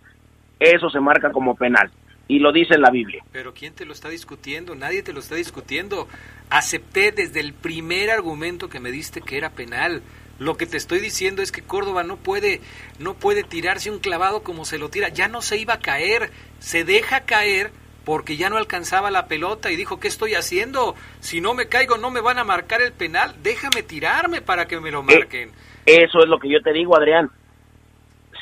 [0.59, 1.89] eso se marca como penal.
[2.27, 3.23] Y lo dice en la Biblia.
[3.33, 4.73] Pero ¿quién te lo está discutiendo?
[4.75, 6.07] Nadie te lo está discutiendo.
[6.49, 10.01] Acepté desde el primer argumento que me diste que era penal.
[10.41, 12.61] Lo que te estoy diciendo es que Córdoba no puede,
[12.97, 15.09] no puede tirarse un clavado como se lo tira.
[15.09, 17.69] Ya no se iba a caer, se deja caer
[18.05, 20.95] porque ya no alcanzaba la pelota y dijo, ¿qué estoy haciendo?
[21.19, 24.79] Si no me caigo no me van a marcar el penal, déjame tirarme para que
[24.79, 25.51] me lo marquen.
[25.85, 27.29] Eso es lo que yo te digo, Adrián.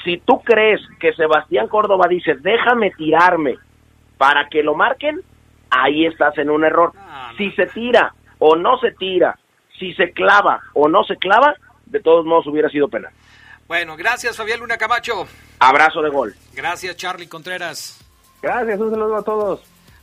[0.06, 3.58] Si tú crees que Sebastián Córdoba dice, déjame tirarme
[4.18, 5.20] para que lo marquen,
[5.70, 6.94] ahí estás en un error.
[6.96, 7.38] No, no.
[7.38, 9.38] Si se tira o no se tira,
[9.78, 11.56] si se clava o no se clava,
[11.90, 13.12] de todos modos hubiera sido penal.
[13.68, 15.28] Bueno, gracias Fabián Luna Camacho.
[15.60, 16.36] Abrazo de gol.
[16.54, 18.00] Gracias Charlie Contreras.
[18.42, 19.62] Gracias, un saludo a todos.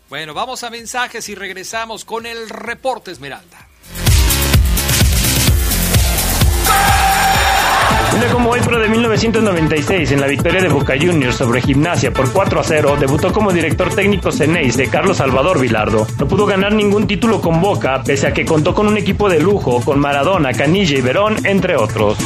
[0.09, 3.67] Bueno, vamos a mensajes y regresamos con el reporte Esmeralda.
[8.13, 12.13] Un día como hoy, pero de 1996, en la victoria de Boca Juniors sobre Gimnasia
[12.13, 16.07] por 4 a 0, debutó como director técnico Ceneis de Carlos Salvador Vilardo.
[16.19, 19.41] No pudo ganar ningún título con Boca, pese a que contó con un equipo de
[19.41, 22.17] lujo, con Maradona, Canilla y Verón, entre otros.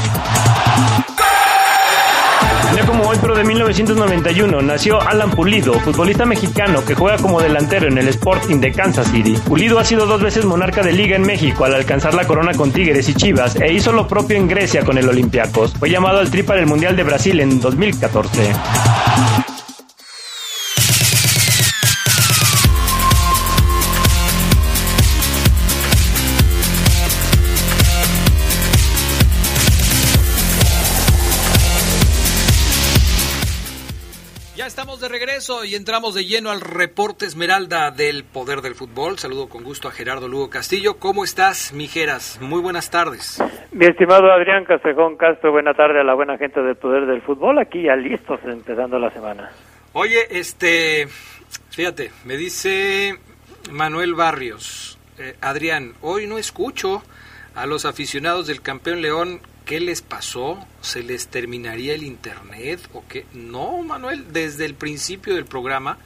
[2.90, 7.96] Como hoy, pero de 1991, nació Alan Pulido, futbolista mexicano que juega como delantero en
[7.98, 9.36] el Sporting de Kansas City.
[9.46, 12.72] Pulido ha sido dos veces monarca de liga en México al alcanzar la corona con
[12.72, 15.72] Tigres y Chivas e hizo lo propio en Grecia con el Olympiacos.
[15.78, 18.54] Fue llamado al tri para el Mundial de Brasil en 2014.
[35.40, 39.18] Regreso y entramos de lleno al reporte Esmeralda del Poder del Fútbol.
[39.18, 40.98] Saludo con gusto a Gerardo Lugo Castillo.
[40.98, 42.38] ¿Cómo estás, Mijeras?
[42.42, 43.42] Muy buenas tardes.
[43.72, 47.58] Mi estimado Adrián Castejón Castro, buena tarde a la buena gente del Poder del Fútbol.
[47.58, 49.50] Aquí ya listos empezando la semana.
[49.94, 51.08] Oye, este,
[51.70, 53.14] fíjate, me dice
[53.70, 57.02] Manuel Barrios, eh, Adrián, hoy no escucho
[57.54, 60.58] a los aficionados del campeón León ¿Qué les pasó?
[60.80, 63.24] ¿Se les terminaría el internet o qué?
[63.32, 65.96] No, Manuel, desde el principio del programa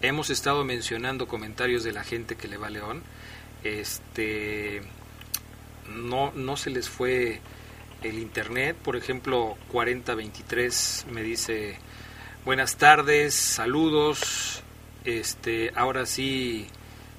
[0.00, 3.02] hemos estado mencionando comentarios de la gente que le va a León.
[3.64, 4.82] Este
[5.88, 7.40] no no se les fue
[8.04, 11.78] el internet, por ejemplo, 4023 me dice
[12.44, 14.62] buenas tardes, saludos.
[15.04, 16.68] Este, ahora sí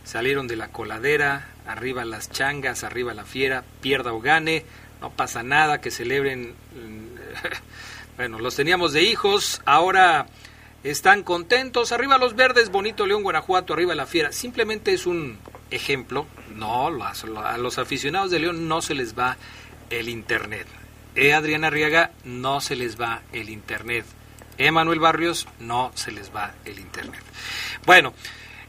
[0.05, 4.63] salieron de la coladera, arriba las changas, arriba la fiera, pierda o gane
[5.01, 6.53] no pasa nada, que celebren,
[8.17, 10.27] bueno, los teníamos de hijos, ahora
[10.83, 15.39] están contentos, arriba los verdes, bonito León, Guanajuato, arriba la fiera, simplemente es un
[15.71, 19.37] ejemplo, no, a los aficionados de León no se les va
[19.89, 20.67] el internet,
[21.15, 24.05] e Adriana Arriaga no se les va el internet,
[24.57, 27.21] e Manuel Barrios no se les va el internet.
[27.85, 28.13] Bueno,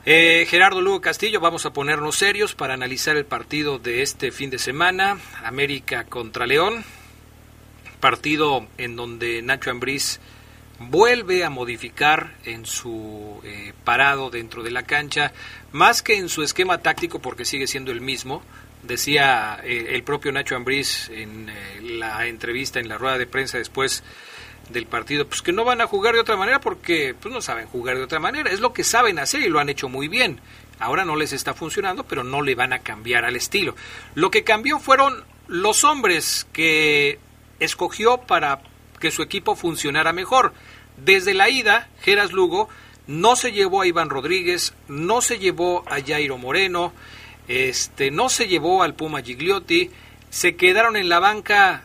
[0.05, 4.51] eh, Gerardo Lugo Castillo, vamos a ponernos serios para analizar el partido de este fin
[4.51, 6.85] de semana, América contra León,
[8.01, 10.21] partido en donde Nacho Ambriz
[10.79, 15.33] vuelve a modificar en su eh, parado dentro de la cancha,
[15.71, 18.43] más que en su esquema táctico porque sigue siendo el mismo.
[18.83, 21.49] Decía eh, el propio Nacho Ambriz en
[21.99, 24.03] la entrevista, en la rueda de prensa después
[24.71, 27.67] del partido, pues que no van a jugar de otra manera porque pues no saben
[27.67, 30.41] jugar de otra manera, es lo que saben hacer y lo han hecho muy bien.
[30.79, 33.77] Ahora no les está funcionando, pero no le van a cambiar al estilo.
[34.15, 37.19] Lo que cambió fueron los hombres que
[37.61, 38.61] escogió para
[38.99, 40.55] que su equipo funcionara mejor.
[40.97, 42.69] Desde la ida, Geras Lugo
[43.07, 46.93] no se llevó a Iván Rodríguez, no se llevó a Jairo Moreno,
[47.49, 49.91] este, no se llevó al Puma Gigliotti,
[50.31, 51.85] se quedaron en la banca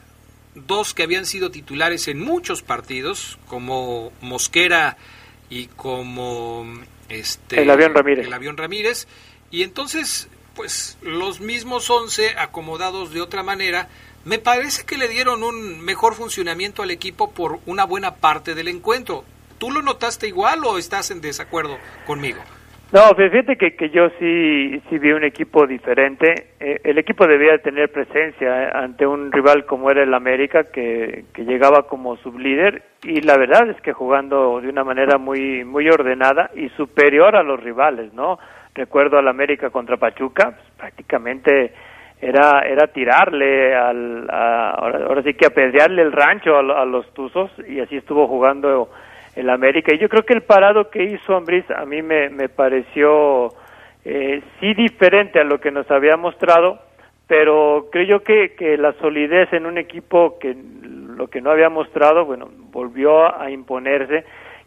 [0.65, 4.97] dos que habían sido titulares en muchos partidos, como Mosquera
[5.49, 6.65] y como
[7.09, 8.27] este el avión Ramírez.
[8.27, 9.07] El avión Ramírez.
[9.51, 13.87] Y entonces, pues los mismos once acomodados de otra manera,
[14.25, 18.67] me parece que le dieron un mejor funcionamiento al equipo por una buena parte del
[18.67, 19.23] encuentro.
[19.57, 22.41] ¿Tú lo notaste igual o estás en desacuerdo conmigo?
[22.93, 26.51] No, fíjate que, que yo sí, sí vi un equipo diferente.
[26.57, 31.25] Eh, el equipo debía tener presencia eh, ante un rival como era el América, que,
[31.33, 35.89] que llegaba como sublíder, y la verdad es que jugando de una manera muy, muy
[35.89, 38.39] ordenada y superior a los rivales, ¿no?
[38.73, 41.73] Recuerdo al América contra Pachuca, pues, prácticamente
[42.21, 47.51] era, era tirarle al, ahora, ahora, sí que apedrearle el rancho a, a los Tuzos,
[47.67, 48.89] y así estuvo jugando
[49.37, 49.93] el América.
[49.93, 53.53] Y yo creo que el parado que hizo Ambriz a mí me, me pareció
[54.03, 56.79] eh, sí diferente a lo que nos había mostrado,
[57.27, 61.69] pero creo yo que, que la solidez en un equipo que lo que no había
[61.69, 64.23] mostrado, bueno, volvió a imponerse.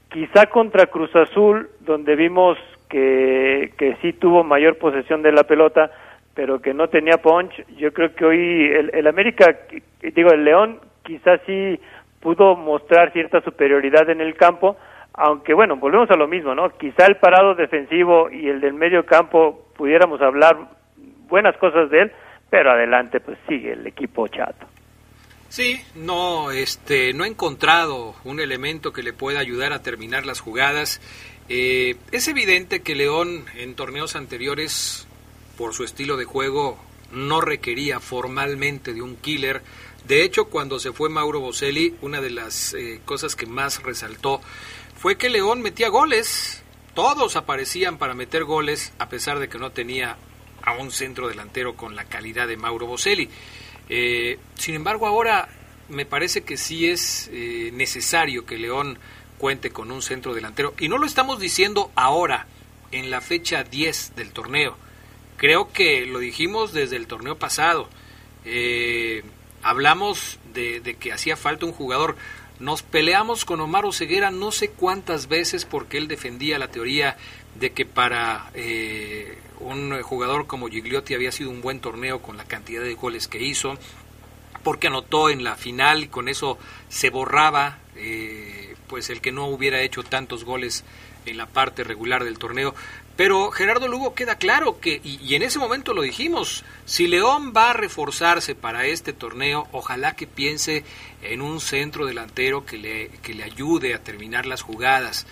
[0.09, 5.91] Quizá contra Cruz Azul, donde vimos que, que sí tuvo mayor posesión de la pelota,
[6.35, 9.57] pero que no tenía punch, yo creo que hoy el, el América,
[10.15, 11.79] digo, el León quizás sí
[12.21, 14.77] pudo mostrar cierta superioridad en el campo,
[15.15, 16.71] aunque bueno, volvemos a lo mismo, ¿no?
[16.71, 20.57] Quizá el parado defensivo y el del medio campo pudiéramos hablar
[21.29, 22.13] buenas cosas de él,
[22.51, 24.67] pero adelante pues sigue el equipo chato.
[25.49, 30.39] Sí, no, este, no he encontrado un elemento que le pueda ayudar a terminar las
[30.39, 31.01] jugadas.
[31.49, 35.09] Eh, es evidente que León en torneos anteriores,
[35.59, 36.79] por su estilo de juego,
[37.13, 39.63] no requería formalmente de un killer
[40.07, 44.41] de hecho, cuando se fue Mauro Boselli, una de las eh, cosas que más resaltó
[44.97, 46.63] fue que León metía goles.
[46.95, 50.17] Todos aparecían para meter goles, a pesar de que no tenía
[50.63, 53.29] a un centro delantero con la calidad de Mauro Boselli.
[53.89, 55.49] Eh, sin embargo, ahora
[55.89, 58.99] me parece que sí es eh, necesario que León
[59.39, 60.75] cuente con un centro delantero.
[60.79, 62.47] Y no lo estamos diciendo ahora,
[62.93, 64.77] en la fecha 10 del torneo.
[65.37, 67.89] Creo que lo dijimos desde el torneo pasado.
[68.45, 69.23] Eh,
[69.63, 72.17] hablamos de, de, que hacía falta un jugador.
[72.59, 77.17] Nos peleamos con Omar Oseguera no sé cuántas veces porque él defendía la teoría
[77.59, 82.45] de que para eh, un jugador como Gigliotti había sido un buen torneo con la
[82.45, 83.77] cantidad de goles que hizo,
[84.63, 86.59] porque anotó en la final y con eso
[86.89, 90.85] se borraba eh, pues el que no hubiera hecho tantos goles
[91.27, 92.75] en la parte regular del torneo.
[93.21, 97.69] Pero Gerardo Lugo queda claro que, y, en ese momento lo dijimos, si León va
[97.69, 100.85] a reforzarse para este torneo, ojalá que piense
[101.21, 105.27] en un centro delantero que le, que le ayude a terminar las jugadas.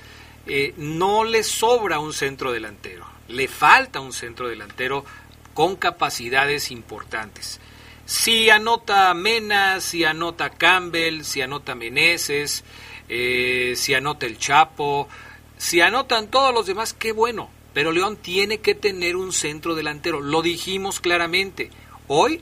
[0.47, 5.07] Eh, no le sobra un centro delantero, le falta un centro delantero
[5.55, 7.59] con capacidades importantes.
[8.05, 12.65] Si anota Mena, si anota Campbell, si anota Meneses,
[13.09, 15.09] eh, si anota el Chapo,
[15.57, 17.57] si anotan todos los demás, qué bueno.
[17.79, 20.21] Pero León tiene que tener un centro delantero.
[20.21, 21.71] Lo dijimos claramente.
[22.09, 22.41] Hoy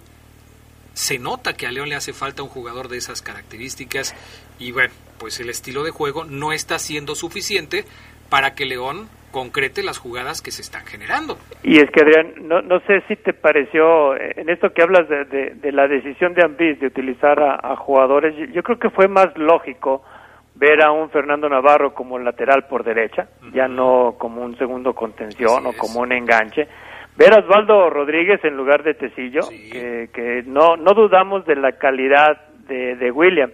[0.94, 4.14] se nota que a León le hace falta un jugador de esas características
[4.58, 7.84] y bueno, pues el estilo de juego no está siendo suficiente
[8.30, 11.36] para que León concrete las jugadas que se están generando.
[11.62, 15.26] Y es que Adrián, no, no sé si te pareció, en esto que hablas de,
[15.26, 19.36] de, de la decisión de Ambis de utilizar a jugadores, yo creo que fue más
[19.36, 20.02] lógico
[20.56, 23.52] ver a un Fernando Navarro como lateral por derecha, uh -huh.
[23.52, 26.66] ya no como un segundo contención Así o como un enganche.
[27.16, 29.70] Ver a Osvaldo Rodríguez en lugar de Tecillo, sí.
[29.70, 32.38] que, que no, no dudamos de la calidad
[32.68, 33.50] de, de William,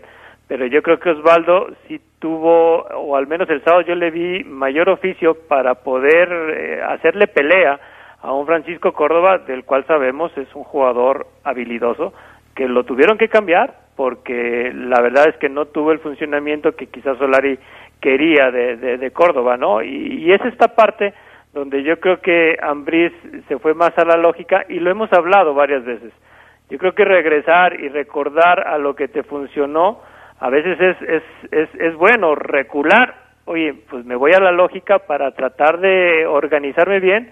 [0.49, 4.45] pero yo creo que Osvaldo sí tuvo, o al menos el sábado yo le vi
[4.45, 7.79] mayor oficio para poder eh, hacerle pelea
[8.21, 12.13] a un Francisco Córdoba, del cual sabemos es un jugador habilidoso,
[12.55, 16.87] que lo tuvieron que cambiar porque la verdad es que no tuvo el funcionamiento que
[16.87, 17.59] quizás Solari
[18.01, 19.83] quería de, de, Córdoba, ¿no?
[19.83, 21.15] Y, y, es esta parte
[21.53, 23.13] donde yo creo que Ambriz
[23.47, 26.13] se fue más a la lógica y lo hemos hablado varias veces.
[26.71, 30.01] Yo creo que regresar y recordar a lo que te funcionó
[30.41, 31.23] a veces es, es,
[31.53, 33.15] es, es bueno, recular,
[33.45, 37.31] oye, pues me voy a la lógica para tratar de organizarme bien,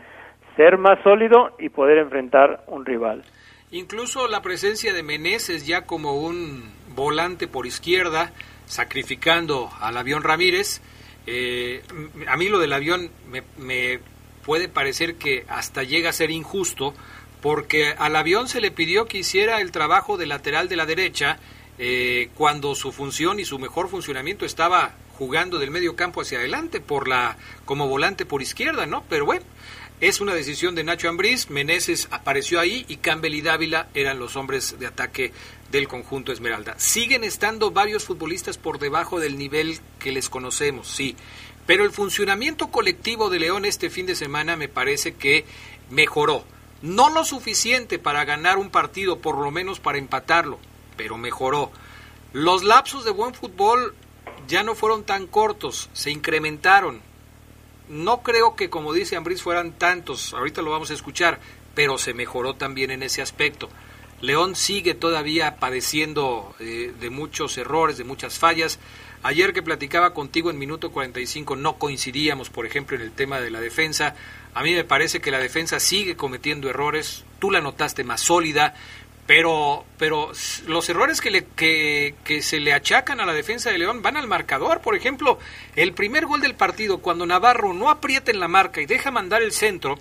[0.56, 3.24] ser más sólido y poder enfrentar un rival.
[3.72, 6.64] Incluso la presencia de Meneses ya como un
[6.94, 8.32] volante por izquierda,
[8.66, 10.80] sacrificando al avión Ramírez.
[11.26, 11.82] Eh,
[12.26, 14.00] a mí lo del avión me, me,
[14.44, 16.94] puede parecer que hasta llega a ser injusto,
[17.40, 21.38] porque al avión se le pidió que hiciera el trabajo de lateral de la derecha
[21.78, 26.80] eh, cuando su función y su mejor funcionamiento estaba jugando del medio campo hacia adelante
[26.80, 29.04] por la como volante por izquierda, ¿no?
[29.08, 29.44] Pero bueno,
[30.01, 34.34] es una decisión de Nacho Ambriz, Meneses apareció ahí y Campbell y Dávila eran los
[34.34, 35.32] hombres de ataque
[35.70, 36.74] del conjunto Esmeralda.
[36.78, 41.16] Siguen estando varios futbolistas por debajo del nivel que les conocemos, sí,
[41.66, 45.44] pero el funcionamiento colectivo de León este fin de semana me parece que
[45.90, 46.44] mejoró.
[46.80, 50.59] No lo suficiente para ganar un partido, por lo menos para empatarlo,
[50.96, 51.70] pero mejoró.
[52.32, 53.94] Los lapsos de buen fútbol
[54.48, 57.03] ya no fueron tan cortos, se incrementaron
[57.91, 61.41] no creo que, como dice Ambris, fueran tantos, ahorita lo vamos a escuchar,
[61.74, 63.68] pero se mejoró también en ese aspecto.
[64.20, 68.78] León sigue todavía padeciendo eh, de muchos errores, de muchas fallas.
[69.22, 73.51] Ayer que platicaba contigo en minuto 45 no coincidíamos, por ejemplo, en el tema de
[73.51, 74.14] la defensa.
[74.55, 77.24] A mí me parece que la defensa sigue cometiendo errores.
[77.38, 78.74] Tú la notaste más sólida,
[79.30, 80.32] pero, pero
[80.66, 84.16] los errores que, le, que, que, se le achacan a la defensa de León van
[84.16, 84.80] al marcador.
[84.80, 85.38] Por ejemplo,
[85.76, 89.40] el primer gol del partido, cuando Navarro no aprieta en la marca y deja mandar
[89.40, 90.00] el centro,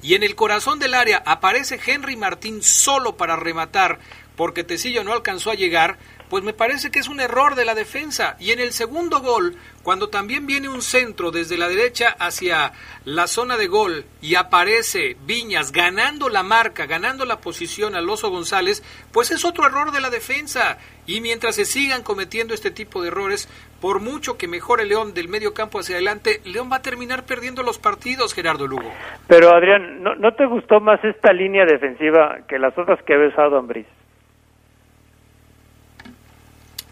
[0.00, 3.98] y en el corazón del área aparece Henry Martín solo para rematar,
[4.36, 5.98] porque Tecillo no alcanzó a llegar,
[6.30, 8.36] pues me parece que es un error de la defensa.
[8.38, 12.72] Y en el segundo gol, cuando también viene un centro desde la derecha hacia
[13.04, 18.30] la zona de gol y aparece Viñas ganando la marca, ganando la posición al Oso
[18.30, 20.78] González, pues es otro error de la defensa.
[21.06, 23.48] Y mientras se sigan cometiendo este tipo de errores,
[23.80, 27.64] por mucho que mejore León del medio campo hacia adelante, León va a terminar perdiendo
[27.64, 28.92] los partidos, Gerardo Lugo.
[29.26, 33.58] Pero Adrián, ¿no, te gustó más esta línea defensiva que las otras que ha besado
[33.58, 33.86] Ambris?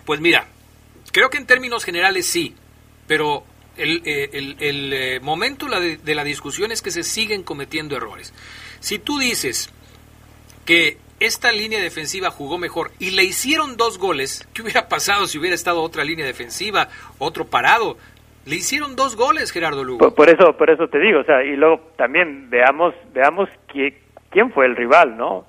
[0.09, 0.47] Pues mira,
[1.13, 2.57] creo que en términos generales sí,
[3.07, 3.43] pero
[3.77, 8.33] el, el, el, el momento de, la discusión es que se siguen cometiendo errores.
[8.81, 9.71] Si tú dices
[10.65, 15.39] que esta línea defensiva jugó mejor y le hicieron dos goles, ¿qué hubiera pasado si
[15.39, 16.89] hubiera estado otra línea defensiva,
[17.19, 17.99] otro parado?
[18.47, 19.99] Le hicieron dos goles, Gerardo Lugo.
[19.99, 23.95] Por, por eso, por eso te digo, o sea, y luego también veamos, veamos quién,
[24.31, 25.45] quién fue el rival, ¿no?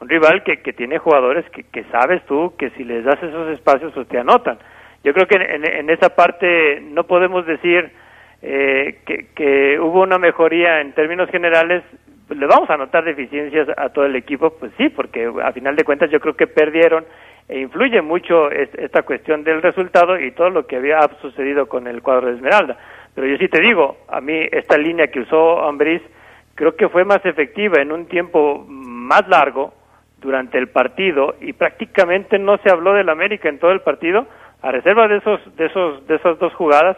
[0.00, 3.50] Un rival que, que tiene jugadores que, que sabes tú que si les das esos
[3.50, 4.58] espacios pues te anotan.
[5.04, 7.90] Yo creo que en, en esa parte no podemos decir
[8.42, 11.82] eh, que, que hubo una mejoría en términos generales,
[12.28, 15.84] le vamos a notar deficiencias a todo el equipo, pues sí, porque a final de
[15.84, 17.04] cuentas yo creo que perdieron
[17.48, 22.00] e influye mucho esta cuestión del resultado y todo lo que había sucedido con el
[22.00, 22.78] cuadro de Esmeralda.
[23.14, 26.00] Pero yo sí te digo, a mí esta línea que usó Ambris
[26.54, 29.74] creo que fue más efectiva en un tiempo más largo
[30.20, 34.26] durante el partido y prácticamente no se habló del América en todo el partido
[34.62, 36.96] a reserva de esos de esos de esas dos jugadas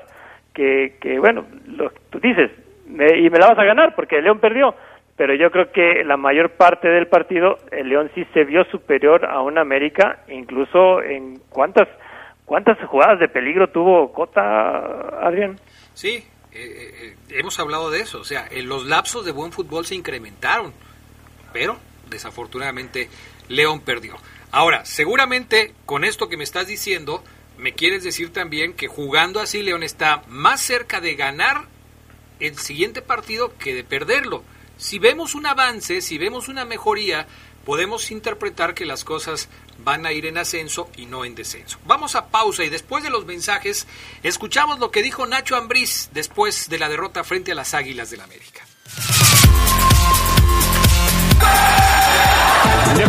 [0.53, 2.51] que, que bueno, lo, tú dices,
[2.87, 4.75] y me la vas a ganar porque el León perdió,
[5.16, 9.25] pero yo creo que la mayor parte del partido el León sí se vio superior
[9.25, 11.89] a un América, incluso en cuántas
[12.45, 15.59] cuántas jugadas de peligro tuvo Cota, Adrián.
[15.95, 19.95] Sí, eh, eh, hemos hablado de eso, o sea, los lapsos de buen fútbol se
[19.95, 20.73] incrementaron,
[21.53, 21.79] pero
[22.13, 23.09] desafortunadamente
[23.49, 24.17] León perdió.
[24.51, 27.25] Ahora, seguramente con esto que me estás diciendo,
[27.59, 31.67] me quieres decir también que jugando así León está más cerca de ganar
[32.41, 34.45] el siguiente partido que de perderlo.
[34.77, 37.27] Si vemos un avance, si vemos una mejoría,
[37.65, 39.49] podemos interpretar que las cosas
[39.85, 41.79] van a ir en ascenso y no en descenso.
[41.87, 43.87] Vamos a pausa y después de los mensajes
[44.23, 48.19] escuchamos lo que dijo Nacho Ambriz después de la derrota frente a las Águilas del
[48.19, 48.67] la América.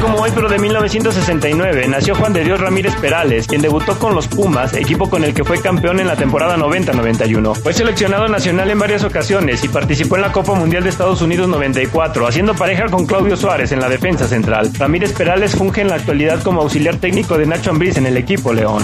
[0.01, 4.27] Como hoy, pero de 1969, nació Juan de Dios Ramírez Perales, quien debutó con los
[4.27, 7.55] Pumas, equipo con el que fue campeón en la temporada 90-91.
[7.55, 11.47] Fue seleccionado nacional en varias ocasiones y participó en la Copa Mundial de Estados Unidos
[11.47, 14.71] 94, haciendo pareja con Claudio Suárez en la defensa central.
[14.77, 18.51] Ramírez Perales funge en la actualidad como auxiliar técnico de Nacho Ambriz en el equipo
[18.51, 18.83] León.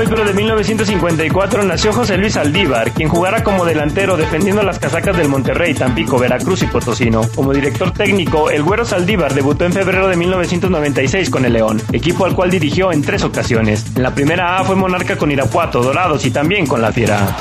[0.00, 5.14] Hoy, pero de 1954, nació José Luis Aldívar, quien jugará como delantero defendiendo las casacas
[5.14, 7.20] del Monterrey, Tampico, Veracruz y Potosino.
[7.34, 12.24] Como director técnico, el Güero Saldívar debutó en febrero de 1996 con el León, equipo
[12.24, 13.94] al cual dirigió en tres ocasiones.
[13.94, 17.36] En la primera A fue monarca con Irapuato, Dorados y también con la Fiera.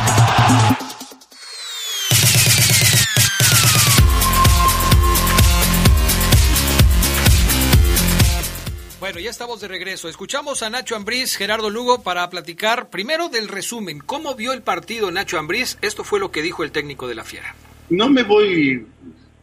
[9.30, 10.10] Ya estamos de regreso.
[10.10, 14.00] Escuchamos a Nacho Ambriz, Gerardo Lugo, para platicar primero del resumen.
[14.00, 15.78] ¿Cómo vio el partido Nacho Ambriz?
[15.84, 17.56] Esto fue lo que dijo el técnico de la Fiera.
[17.92, 18.88] No me voy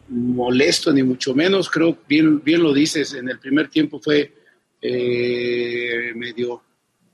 [0.09, 1.69] molesto ni mucho menos.
[1.69, 3.13] Creo bien, bien lo dices.
[3.13, 4.33] En el primer tiempo fue
[4.81, 6.61] eh, medio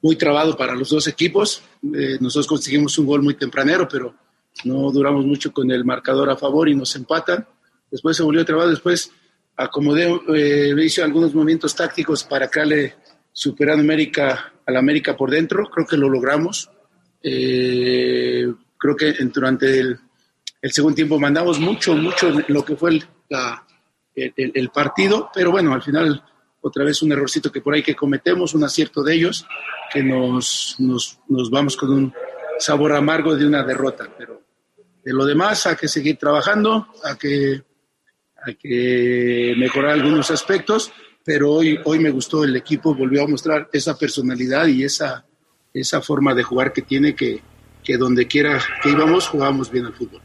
[0.02, 1.62] muy trabado para los dos equipos.
[1.84, 4.16] Eh, nosotros conseguimos un gol muy tempranero, pero
[4.64, 7.46] no duramos mucho con el marcador a favor y nos empatan.
[7.92, 8.72] Después se volvió trabado.
[8.72, 9.12] Después
[9.56, 12.96] acomodé, eh, hice algunos movimientos tácticos para crearle
[13.32, 16.70] superar América a la América por dentro, creo que lo logramos.
[17.22, 20.00] Eh, creo que durante el,
[20.72, 23.06] segundo tiempo mandamos mucho, mucho lo que fue el,
[24.16, 26.24] el, partido, pero bueno, al final
[26.62, 29.46] otra vez un errorcito que por ahí que cometemos, un acierto de ellos,
[29.92, 32.14] que nos, nos, nos vamos con un
[32.60, 34.42] sabor amargo de una derrota, pero
[35.04, 37.62] de lo demás hay que seguir trabajando, a que
[38.46, 40.92] hay que mejorar algunos aspectos,
[41.26, 45.26] pero hoy, hoy me gustó el equipo, volvió a mostrar esa personalidad y esa,
[45.74, 47.40] esa forma de jugar que tiene que,
[47.84, 50.22] que donde quiera que íbamos jugábamos bien al fútbol.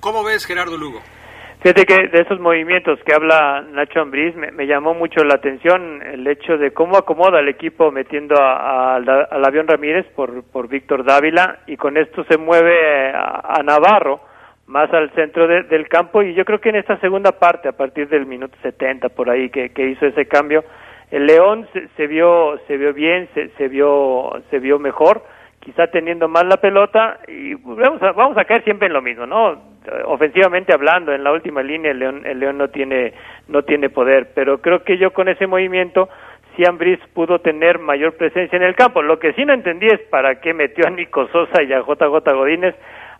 [0.00, 1.00] ¿Cómo ves Gerardo Lugo?
[1.60, 6.24] Fíjate que de esos movimientos que habla Nacho Ambriz me, llamó mucho la atención el
[6.28, 11.76] hecho de cómo acomoda el equipo metiendo al avión Ramírez por, por Víctor Dávila y
[11.76, 14.20] con esto se mueve a Navarro
[14.68, 18.06] más al centro del campo y yo creo que en esta segunda parte, a partir
[18.08, 20.62] del minuto 70 por ahí que, hizo ese cambio,
[21.10, 21.66] el León
[21.96, 25.22] se, vio se vio bien, se, se vio se vio mejor,
[25.58, 29.24] quizá teniendo más la pelota y vamos a, vamos a caer siempre en lo mismo,
[29.24, 29.78] ¿no?
[30.04, 33.14] Ofensivamente hablando, en la última línea el León el León no tiene
[33.48, 36.10] no tiene poder, pero creo que yo con ese movimiento
[36.56, 39.00] si Ambris pudo tener mayor presencia en el campo.
[39.00, 42.34] Lo que sí no entendí es para qué metió a Nico Sosa y a JJ
[42.34, 42.74] Godínez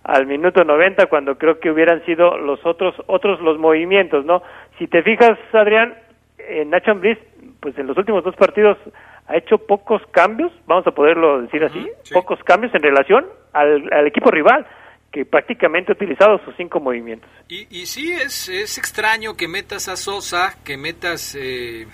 [0.09, 4.43] al minuto 90 cuando creo que hubieran sido los otros otros los movimientos, ¿no?
[4.79, 5.95] Si te fijas, Adrián,
[6.39, 7.19] en Nacho Ambriz,
[7.61, 8.79] pues en los últimos dos partidos
[9.27, 14.31] ha hecho pocos cambios, vamos a poderlo decir así, pocos cambios en relación al, equipo
[14.31, 14.67] rival
[15.13, 17.29] que prácticamente ha utilizado sus cinco movimientos.
[17.49, 21.87] Y, y sí, es, es extraño que metas a Sosa, que metas eh,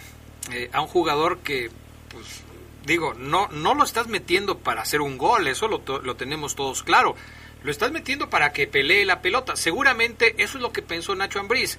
[0.52, 1.68] eh, a un jugador que,
[2.12, 2.44] pues,
[2.86, 6.84] digo, no, no lo estás metiendo para hacer un gol, eso lo, lo tenemos todos
[6.84, 7.16] claro
[7.64, 9.56] lo estás metiendo para que pelee la pelota.
[9.56, 11.78] Seguramente eso es lo que pensó Nacho Ambriz.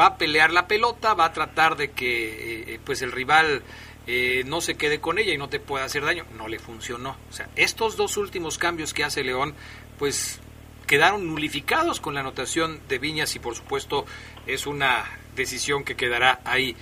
[0.00, 3.62] Va a pelear la pelota, va a tratar de que eh, pues el rival
[4.06, 6.24] eh, no se quede con ella y no te pueda hacer daño.
[6.36, 7.16] No le funcionó.
[7.28, 9.54] O sea, estos dos últimos cambios que hace León,
[9.98, 10.40] pues
[10.86, 14.04] quedaron nulificados con la anotación de Viñas y por supuesto
[14.46, 15.04] es una
[15.34, 16.76] decisión que quedará ahí.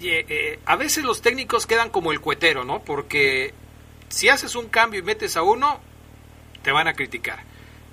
[0.00, 2.82] Eh, eh, a veces los técnicos quedan como el cuetero, ¿no?
[2.82, 3.54] Porque
[4.08, 5.80] si haces un cambio y metes a uno,
[6.62, 7.40] te van a criticar.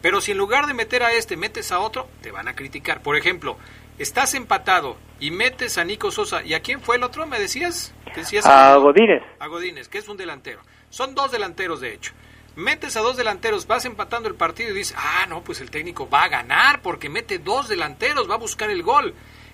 [0.01, 3.01] Pero si en lugar de meter a este metes a otro, te van a criticar.
[3.01, 3.57] Por ejemplo,
[3.97, 6.43] estás empatado y metes a Nico Sosa.
[6.43, 7.25] ¿Y a quién fue el otro?
[7.25, 7.93] ¿Me decías?
[8.15, 9.23] decías a Godínez.
[9.39, 10.61] A Godínez, que es un delantero.
[10.89, 12.13] Son dos delanteros, de hecho.
[12.55, 16.09] Metes a dos delanteros, vas empatando el partido y dices, ah, no, pues el técnico
[16.09, 19.13] va a ganar porque mete dos delanteros, va a buscar el gol.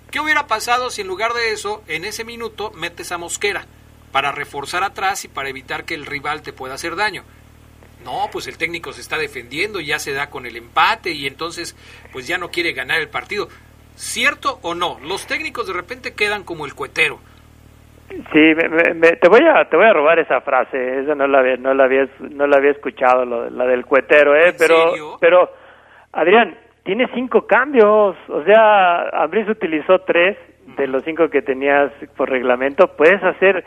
[0.10, 3.66] ¿Qué hubiera pasado si en lugar de eso, en ese minuto, metes a Mosquera
[4.12, 7.24] para reforzar atrás y para evitar que el rival te pueda hacer daño?
[8.04, 11.76] No, pues el técnico se está defendiendo, ya se da con el empate y entonces
[12.12, 13.48] pues ya no quiere ganar el partido.
[13.96, 15.00] ¿Cierto o no?
[15.02, 17.20] Los técnicos de repente quedan como el cuetero.
[18.10, 18.54] Sí,
[19.22, 21.86] te voy a te voy a robar esa frase, esa no la había no la
[21.86, 25.50] había no la había escuchado la del cuetero, eh, pero pero
[26.12, 30.38] Adrián, tiene cinco cambios, o sea, Ambris utilizó tres
[30.78, 33.66] de los cinco que tenías por reglamento, puedes hacer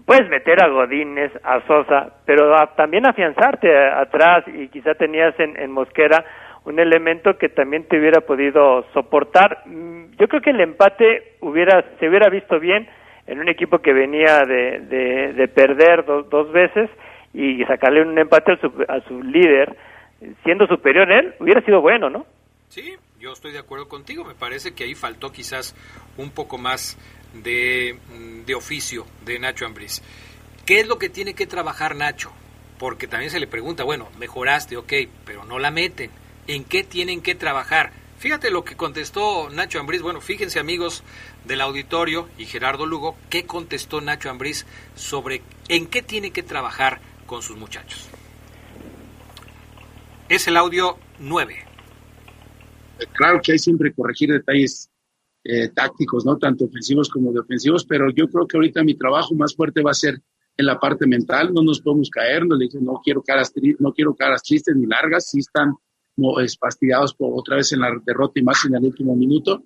[0.00, 5.70] puedes meter a Godínez, a Sosa, pero también afianzarte atrás y quizá tenías en, en
[5.70, 6.24] Mosquera
[6.64, 9.62] un elemento que también te hubiera podido soportar.
[9.66, 12.88] Mm, yo creo que el empate hubiera, se hubiera visto bien
[13.26, 16.90] en un equipo que venía de, de, perder dos veces
[17.32, 19.76] y sacarle un empate a su, a su líder,
[20.42, 22.26] siendo superior él, hubiera sido bueno, ¿no?
[22.68, 24.24] Sí, yo estoy de acuerdo contigo.
[24.24, 25.74] Me parece que ahí faltó quizás
[26.18, 26.98] un poco más
[27.42, 30.02] de, mm, de oficio de Nacho Ambriz.
[30.64, 32.32] ¿Qué es lo que tiene que trabajar Nacho?
[32.78, 34.92] Porque también se le pregunta, bueno, mejoraste, ok,
[35.24, 36.10] pero no la meten
[36.46, 37.92] en qué tienen que trabajar.
[38.18, 40.00] Fíjate lo que contestó Nacho Ambriz.
[40.00, 41.02] Bueno, fíjense amigos
[41.44, 44.64] del auditorio y Gerardo Lugo, qué contestó Nacho Ambriz
[44.94, 48.08] sobre en qué tiene que trabajar con sus muchachos.
[50.28, 51.64] Es el audio 9.
[53.12, 54.88] Claro que hay siempre corregir detalles
[55.44, 56.38] eh, tácticos, ¿no?
[56.38, 59.94] Tanto ofensivos como defensivos, pero yo creo que ahorita mi trabajo más fuerte va a
[59.94, 60.20] ser
[60.56, 63.92] en la parte mental, no nos podemos caer, no le dije, no quiero caras, no
[63.92, 65.74] quiero caras tristes ni largas, si están
[66.60, 69.64] fastidiados por otra vez en la derrota y más en el último minuto,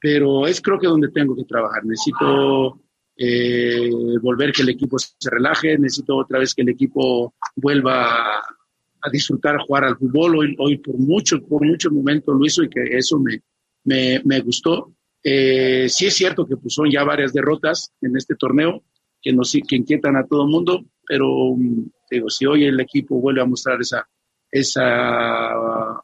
[0.00, 1.84] pero es creo que donde tengo que trabajar.
[1.84, 2.80] Necesito
[3.16, 9.10] eh, volver que el equipo se relaje, necesito otra vez que el equipo vuelva a,
[9.10, 10.36] disfrutar, jugar al fútbol.
[10.36, 13.40] Hoy, hoy por mucho, por muchos momentos lo hizo y que eso me,
[13.84, 14.92] me, me gustó.
[15.26, 18.82] Eh, sí es cierto que pues, son ya varias derrotas en este torneo
[19.22, 23.18] que, nos, que inquietan a todo el mundo, pero mm, digo, si hoy el equipo
[23.18, 24.06] vuelve a mostrar esa,
[24.50, 25.50] esa,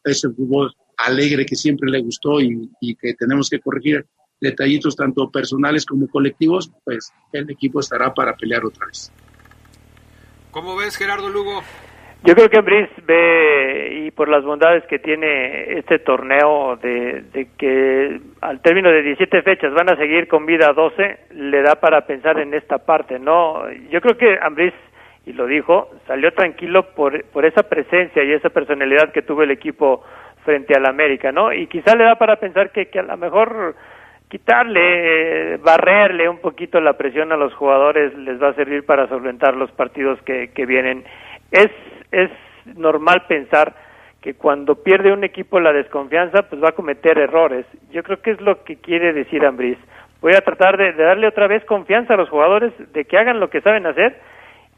[0.03, 4.07] ese fútbol alegre que siempre le gustó y, que tenemos que corregir
[4.41, 9.13] detallitos tanto personales como colectivos, pues el equipo estará para pelear otra vez.
[10.51, 11.63] ¿Cómo ves, Gerardo Lugo?
[12.23, 17.49] Yo creo que Brice ve, y por las bondades que tiene este torneo, de, de,
[17.57, 22.07] que al término de 17 fechas van a seguir con vida 12, le da para
[22.07, 23.63] pensar en esta parte, ¿no?
[23.91, 24.75] Yo creo que Ambris
[25.27, 29.51] y lo dijo, salió tranquilo por, por esa presencia y esa personalidad que tuvo el
[29.51, 30.05] equipo
[30.45, 31.53] frente al América, ¿no?
[31.53, 33.75] Y quizá le da para pensar que, que a lo mejor
[34.29, 39.57] quitarle, barrerle un poquito la presión a los jugadores les va a servir para solventar
[39.57, 41.05] los partidos que, que vienen.
[41.51, 41.71] Es,
[42.11, 42.31] es
[42.77, 43.75] normal pensar
[44.21, 47.65] que cuando pierde un equipo la desconfianza, pues va a cometer errores.
[47.91, 49.79] Yo creo que es lo que quiere decir Ambriz.
[50.21, 53.49] Voy a tratar de darle otra vez confianza a los jugadores de que hagan lo
[53.49, 54.19] que saben hacer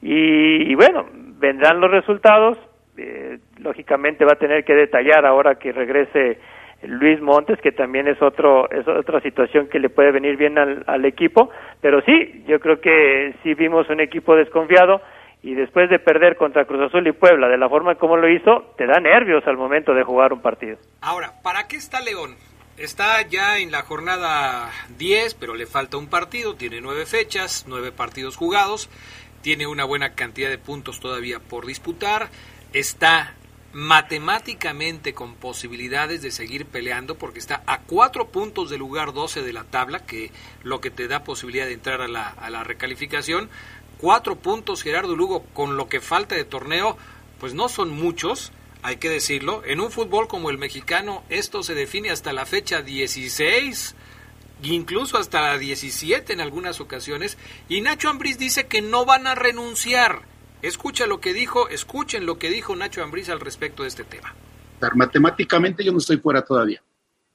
[0.00, 2.58] y, bueno, vendrán los resultados.
[2.96, 6.38] Eh, lógicamente va a tener que detallar ahora que regrese
[6.82, 10.84] Luis Montes, que también es otro es otra situación que le puede venir bien al,
[10.86, 15.00] al equipo, pero sí, yo creo que sí vimos un equipo desconfiado
[15.42, 18.74] y después de perder contra Cruz Azul y Puebla de la forma como lo hizo,
[18.76, 20.76] te da nervios al momento de jugar un partido.
[21.00, 22.36] Ahora, ¿para qué está León?
[22.78, 27.92] Está ya en la jornada 10, pero le falta un partido, tiene nueve fechas, nueve
[27.92, 28.88] partidos jugados
[29.42, 32.30] tiene una buena cantidad de puntos todavía por disputar,
[32.72, 33.34] está
[33.74, 39.52] matemáticamente con posibilidades de seguir peleando porque está a cuatro puntos del lugar 12 de
[39.52, 40.30] la tabla, que
[40.62, 43.50] lo que te da posibilidad de entrar a la, a la recalificación.
[44.02, 46.98] Cuatro puntos Gerardo Lugo con lo que falta de torneo,
[47.38, 48.50] pues no son muchos,
[48.82, 49.62] hay que decirlo.
[49.64, 53.94] En un fútbol como el mexicano esto se define hasta la fecha 16
[54.64, 57.38] incluso hasta la 17 en algunas ocasiones,
[57.68, 60.22] y Nacho Ambriz dice que no van a renunciar.
[60.62, 64.34] Escucha lo que dijo, escuchen lo que dijo Nacho Ambriz al respecto de este tema.
[64.94, 66.82] Matemáticamente yo no estoy fuera todavía,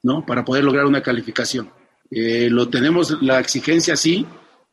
[0.03, 0.26] ¿no?
[0.26, 1.72] Para poder lograr una calificación.
[2.11, 4.26] Eh, lo tenemos la exigencia sí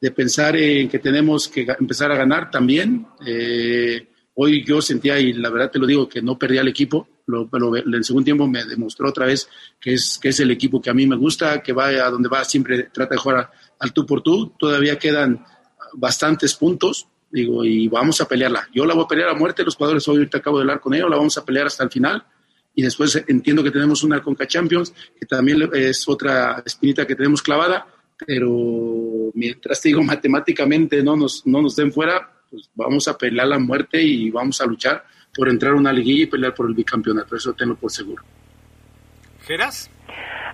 [0.04, 3.06] de pensar en que tenemos que empezar a ganar también.
[3.26, 7.08] Eh, hoy yo sentía, y la verdad te lo digo, que no perdía el equipo,
[7.24, 7.48] lo,
[7.78, 9.48] en el segundo tiempo me demostró otra vez
[9.80, 12.28] que es, que es el equipo que a mí me gusta, que va a donde
[12.28, 14.52] va siempre trata de jugar al tú por tú.
[14.58, 15.42] Todavía quedan
[15.94, 18.68] bastantes puntos, digo, y vamos a pelearla.
[18.74, 20.92] Yo la voy a pelear a muerte, los jugadores hoy ahorita acabo de hablar con
[20.92, 22.22] ellos, la vamos a pelear hasta el final.
[22.74, 27.40] Y después entiendo que tenemos una Conca Champions, que también es otra espinita que tenemos
[27.40, 27.86] clavada,
[28.26, 29.03] pero
[29.34, 33.58] mientras te digo matemáticamente no nos, no nos den fuera, pues vamos a pelear la
[33.58, 35.04] muerte y vamos a luchar
[35.34, 38.22] por entrar a una liguilla y pelear por el bicampeonato, eso tengo por seguro.
[39.42, 39.90] ¿Geras?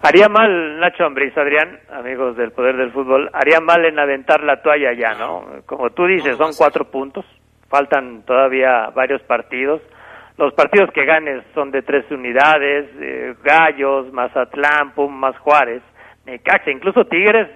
[0.03, 4.63] Haría mal Nacho Ambriz, Adrián, amigos del Poder del Fútbol, haría mal en aventar la
[4.63, 5.45] toalla ya, ¿no?
[5.67, 7.27] Como tú dices, son cuatro puntos,
[7.69, 9.83] faltan todavía varios partidos.
[10.39, 15.83] Los partidos que ganes son de tres unidades, eh, Gallos, Mazatlán, Pum, más Juárez,
[16.25, 17.49] Necaxa, incluso Tigres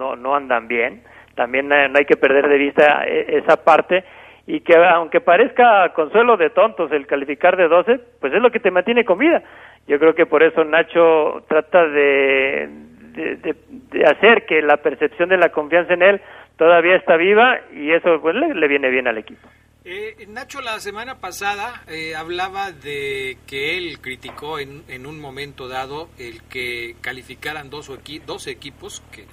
[0.00, 1.02] no, no andan bien.
[1.34, 4.02] También no hay que perder de vista eh, esa parte
[4.46, 8.60] y que aunque parezca consuelo de tontos el calificar de 12, pues es lo que
[8.60, 9.42] te mantiene con vida.
[9.86, 12.68] Yo creo que por eso Nacho trata de,
[13.12, 16.20] de, hacer que la percepción de la confianza en él
[16.56, 19.48] todavía está viva y eso pues le, viene bien al equipo.
[19.84, 25.68] Eh, Nacho la semana pasada eh, hablaba de que él criticó en, en, un momento
[25.68, 27.90] dado el que calificaran dos,
[28.26, 29.24] dos equipos, que,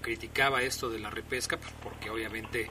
[0.00, 2.70] criticaba esto de la repesca, pues porque obviamente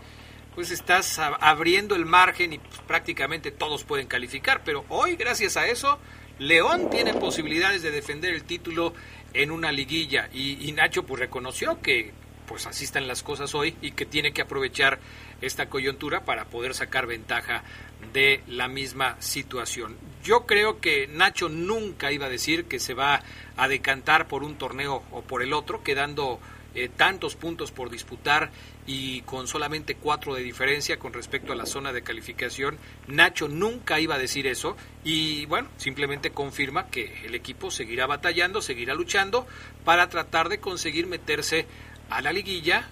[0.56, 5.68] pues estás abriendo el margen y pues, prácticamente todos pueden calificar, pero hoy gracias a
[5.68, 6.00] eso
[6.40, 8.94] León tiene posibilidades de defender el título
[9.34, 12.14] en una liguilla y, Nacho pues reconoció que
[12.48, 15.00] pues así están las cosas hoy y que tiene que aprovechar
[15.42, 17.64] esta coyuntura para poder sacar ventaja
[18.12, 19.98] de la misma situación.
[20.24, 23.22] Yo creo que Nacho nunca iba a decir que se va
[23.56, 26.40] a decantar por un torneo o por el otro, quedando
[26.76, 28.51] eh, tantos puntos por disputar
[28.86, 32.78] y con solamente cuatro de diferencia con respecto a la zona de calificación.
[33.07, 38.61] Nacho nunca iba a decir eso y bueno, simplemente confirma que el equipo seguirá batallando,
[38.61, 39.47] seguirá luchando
[39.86, 41.65] para tratar de conseguir meterse
[42.09, 42.89] a la liguilla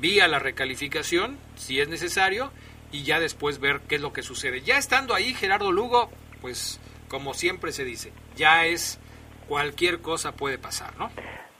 [0.00, 2.50] vía la recalificación, si es necesario,
[2.92, 4.62] y ya después ver qué es lo que sucede.
[4.62, 6.10] Ya estando ahí, Gerardo Lugo,
[6.40, 8.98] pues como siempre se dice, ya es
[9.48, 11.10] cualquier cosa puede pasar, ¿no?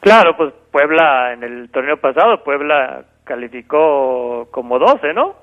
[0.04, 5.34] Claro, pues Puebla en el torneo pasado, Puebla calificó como 12, ¿no?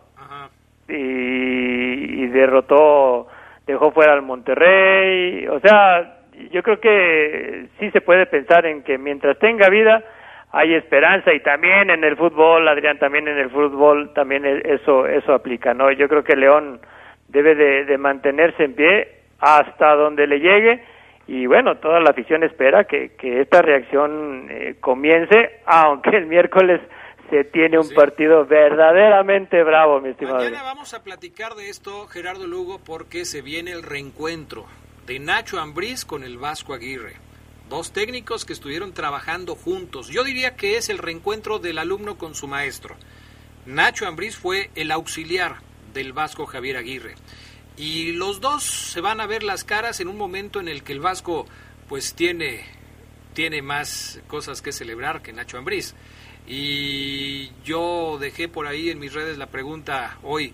[0.87, 3.27] Y, derrotó,
[3.65, 5.47] dejó fuera al Monterrey.
[5.47, 6.19] O sea,
[6.51, 10.03] yo creo que sí se puede pensar en que mientras tenga vida
[10.51, 15.07] hay esperanza y también en el fútbol, Adrián, también en el fútbol también e, eso
[15.07, 15.91] eso aplica, ¿no?
[15.91, 16.79] Yo creo que León
[17.29, 19.07] debe de, mantenerse en pie
[19.39, 20.83] hasta donde le llegue
[21.33, 26.81] y bueno, toda la afición espera que, que esta reacción eh, comience, aunque el miércoles
[27.29, 30.39] se tiene un partido verdaderamente bravo, mi estimado.
[30.39, 34.65] Mañana vamos a platicar de esto, Gerardo Lugo, porque se viene el reencuentro
[35.07, 37.13] de Nacho Ambriz con el Vasco Aguirre.
[37.69, 40.09] Dos técnicos que estuvieron trabajando juntos.
[40.09, 42.97] Yo diría que es el reencuentro del alumno con su maestro.
[43.65, 45.59] Nacho Ambriz fue el auxiliar
[45.93, 47.15] del Vasco Javier Aguirre.
[47.77, 50.93] Y los dos se van a ver las caras en un momento en el que
[50.93, 51.45] el Vasco
[51.87, 52.65] pues tiene,
[53.33, 55.95] tiene más cosas que celebrar que Nacho Ambriz.
[56.47, 60.53] Y yo dejé por ahí en mis redes la pregunta hoy,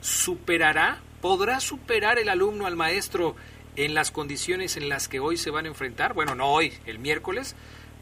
[0.00, 1.00] ¿superará?
[1.20, 3.36] ¿Podrá superar el alumno al maestro
[3.76, 6.14] en las condiciones en las que hoy se van a enfrentar?
[6.14, 7.54] Bueno, no hoy, el miércoles.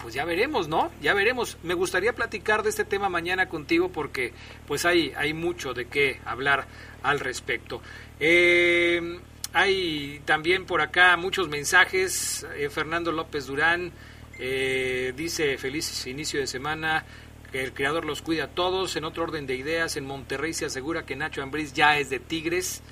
[0.02, 0.90] Pues ya veremos, ¿no?
[1.02, 1.58] Ya veremos.
[1.62, 4.32] Me gustaría platicar de este tema mañana contigo porque
[4.66, 6.66] pues hay, hay mucho de qué hablar
[7.02, 7.82] al respecto.
[8.18, 9.20] Eh,
[9.52, 12.46] hay también por acá muchos mensajes.
[12.56, 13.92] Eh, Fernando López Durán
[14.38, 17.04] eh, dice feliz inicio de semana,
[17.52, 18.96] que el creador los cuida a todos.
[18.96, 22.20] En otro orden de ideas, en Monterrey se asegura que Nacho Ambriz ya es de
[22.20, 22.82] Tigres.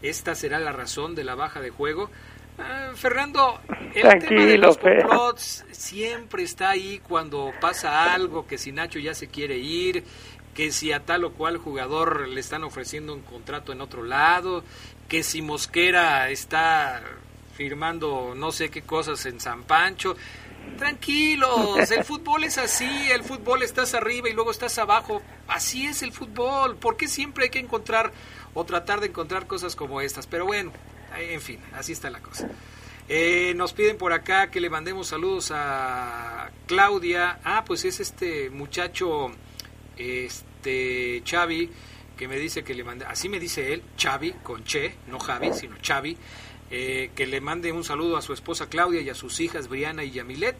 [0.00, 2.10] Esta será la razón de la baja de juego.
[2.58, 3.60] Ah, Fernando,
[3.94, 9.14] el tema de los complots siempre está ahí cuando pasa algo, que si Nacho ya
[9.14, 10.04] se quiere ir,
[10.54, 14.62] que si a tal o cual jugador le están ofreciendo un contrato en otro lado,
[15.08, 17.02] que si Mosquera está
[17.56, 20.16] firmando no sé qué cosas en San Pancho.
[20.78, 25.20] Tranquilos, el fútbol es así, el fútbol estás arriba y luego estás abajo.
[25.46, 26.76] Así es el fútbol.
[26.76, 28.12] ¿Por qué siempre hay que encontrar
[28.54, 30.26] o tratar de encontrar cosas como estas?
[30.26, 30.72] Pero bueno,
[31.20, 32.48] en fin, así está la cosa.
[33.08, 37.40] Eh, nos piden por acá que le mandemos saludos a Claudia.
[37.44, 39.30] Ah, pues es este muchacho,
[39.96, 41.70] este Xavi,
[42.16, 45.52] que me dice que le manda, así me dice él, Xavi, con Che, no Javi,
[45.52, 46.16] sino Xavi
[46.70, 50.02] eh, que le mande un saludo a su esposa Claudia y a sus hijas Briana
[50.02, 50.56] y Yamilet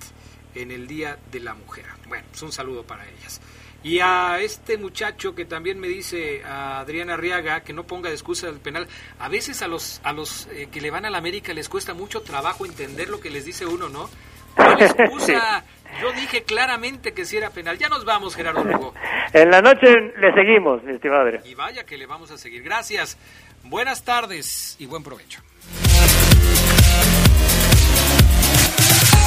[0.55, 1.87] en el Día de la Mujer.
[2.09, 3.41] Bueno, pues un saludo para ellas.
[3.85, 8.15] Y a este muchacho que también me dice, a Adrián Arriaga, que no ponga de
[8.15, 8.89] excusa el penal.
[9.19, 11.93] A veces a los, a los eh, que le van a la América les cuesta
[11.93, 14.09] mucho trabajo entender lo que les dice uno, ¿no?
[14.57, 15.65] ¿Cuál excusa?
[16.01, 17.77] Yo dije claramente que si era penal.
[17.77, 18.95] Ya nos vamos, Gerardo Lugo.
[19.33, 19.87] En la noche
[20.19, 21.43] le seguimos, mi estimado Adrián.
[21.45, 22.63] Y vaya que le vamos a seguir.
[22.63, 23.19] Gracias.
[23.65, 25.41] Buenas tardes y buen provecho.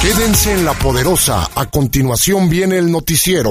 [0.02, 1.48] Quédense en la poderosa.
[1.56, 3.50] A continuación viene el noticiero.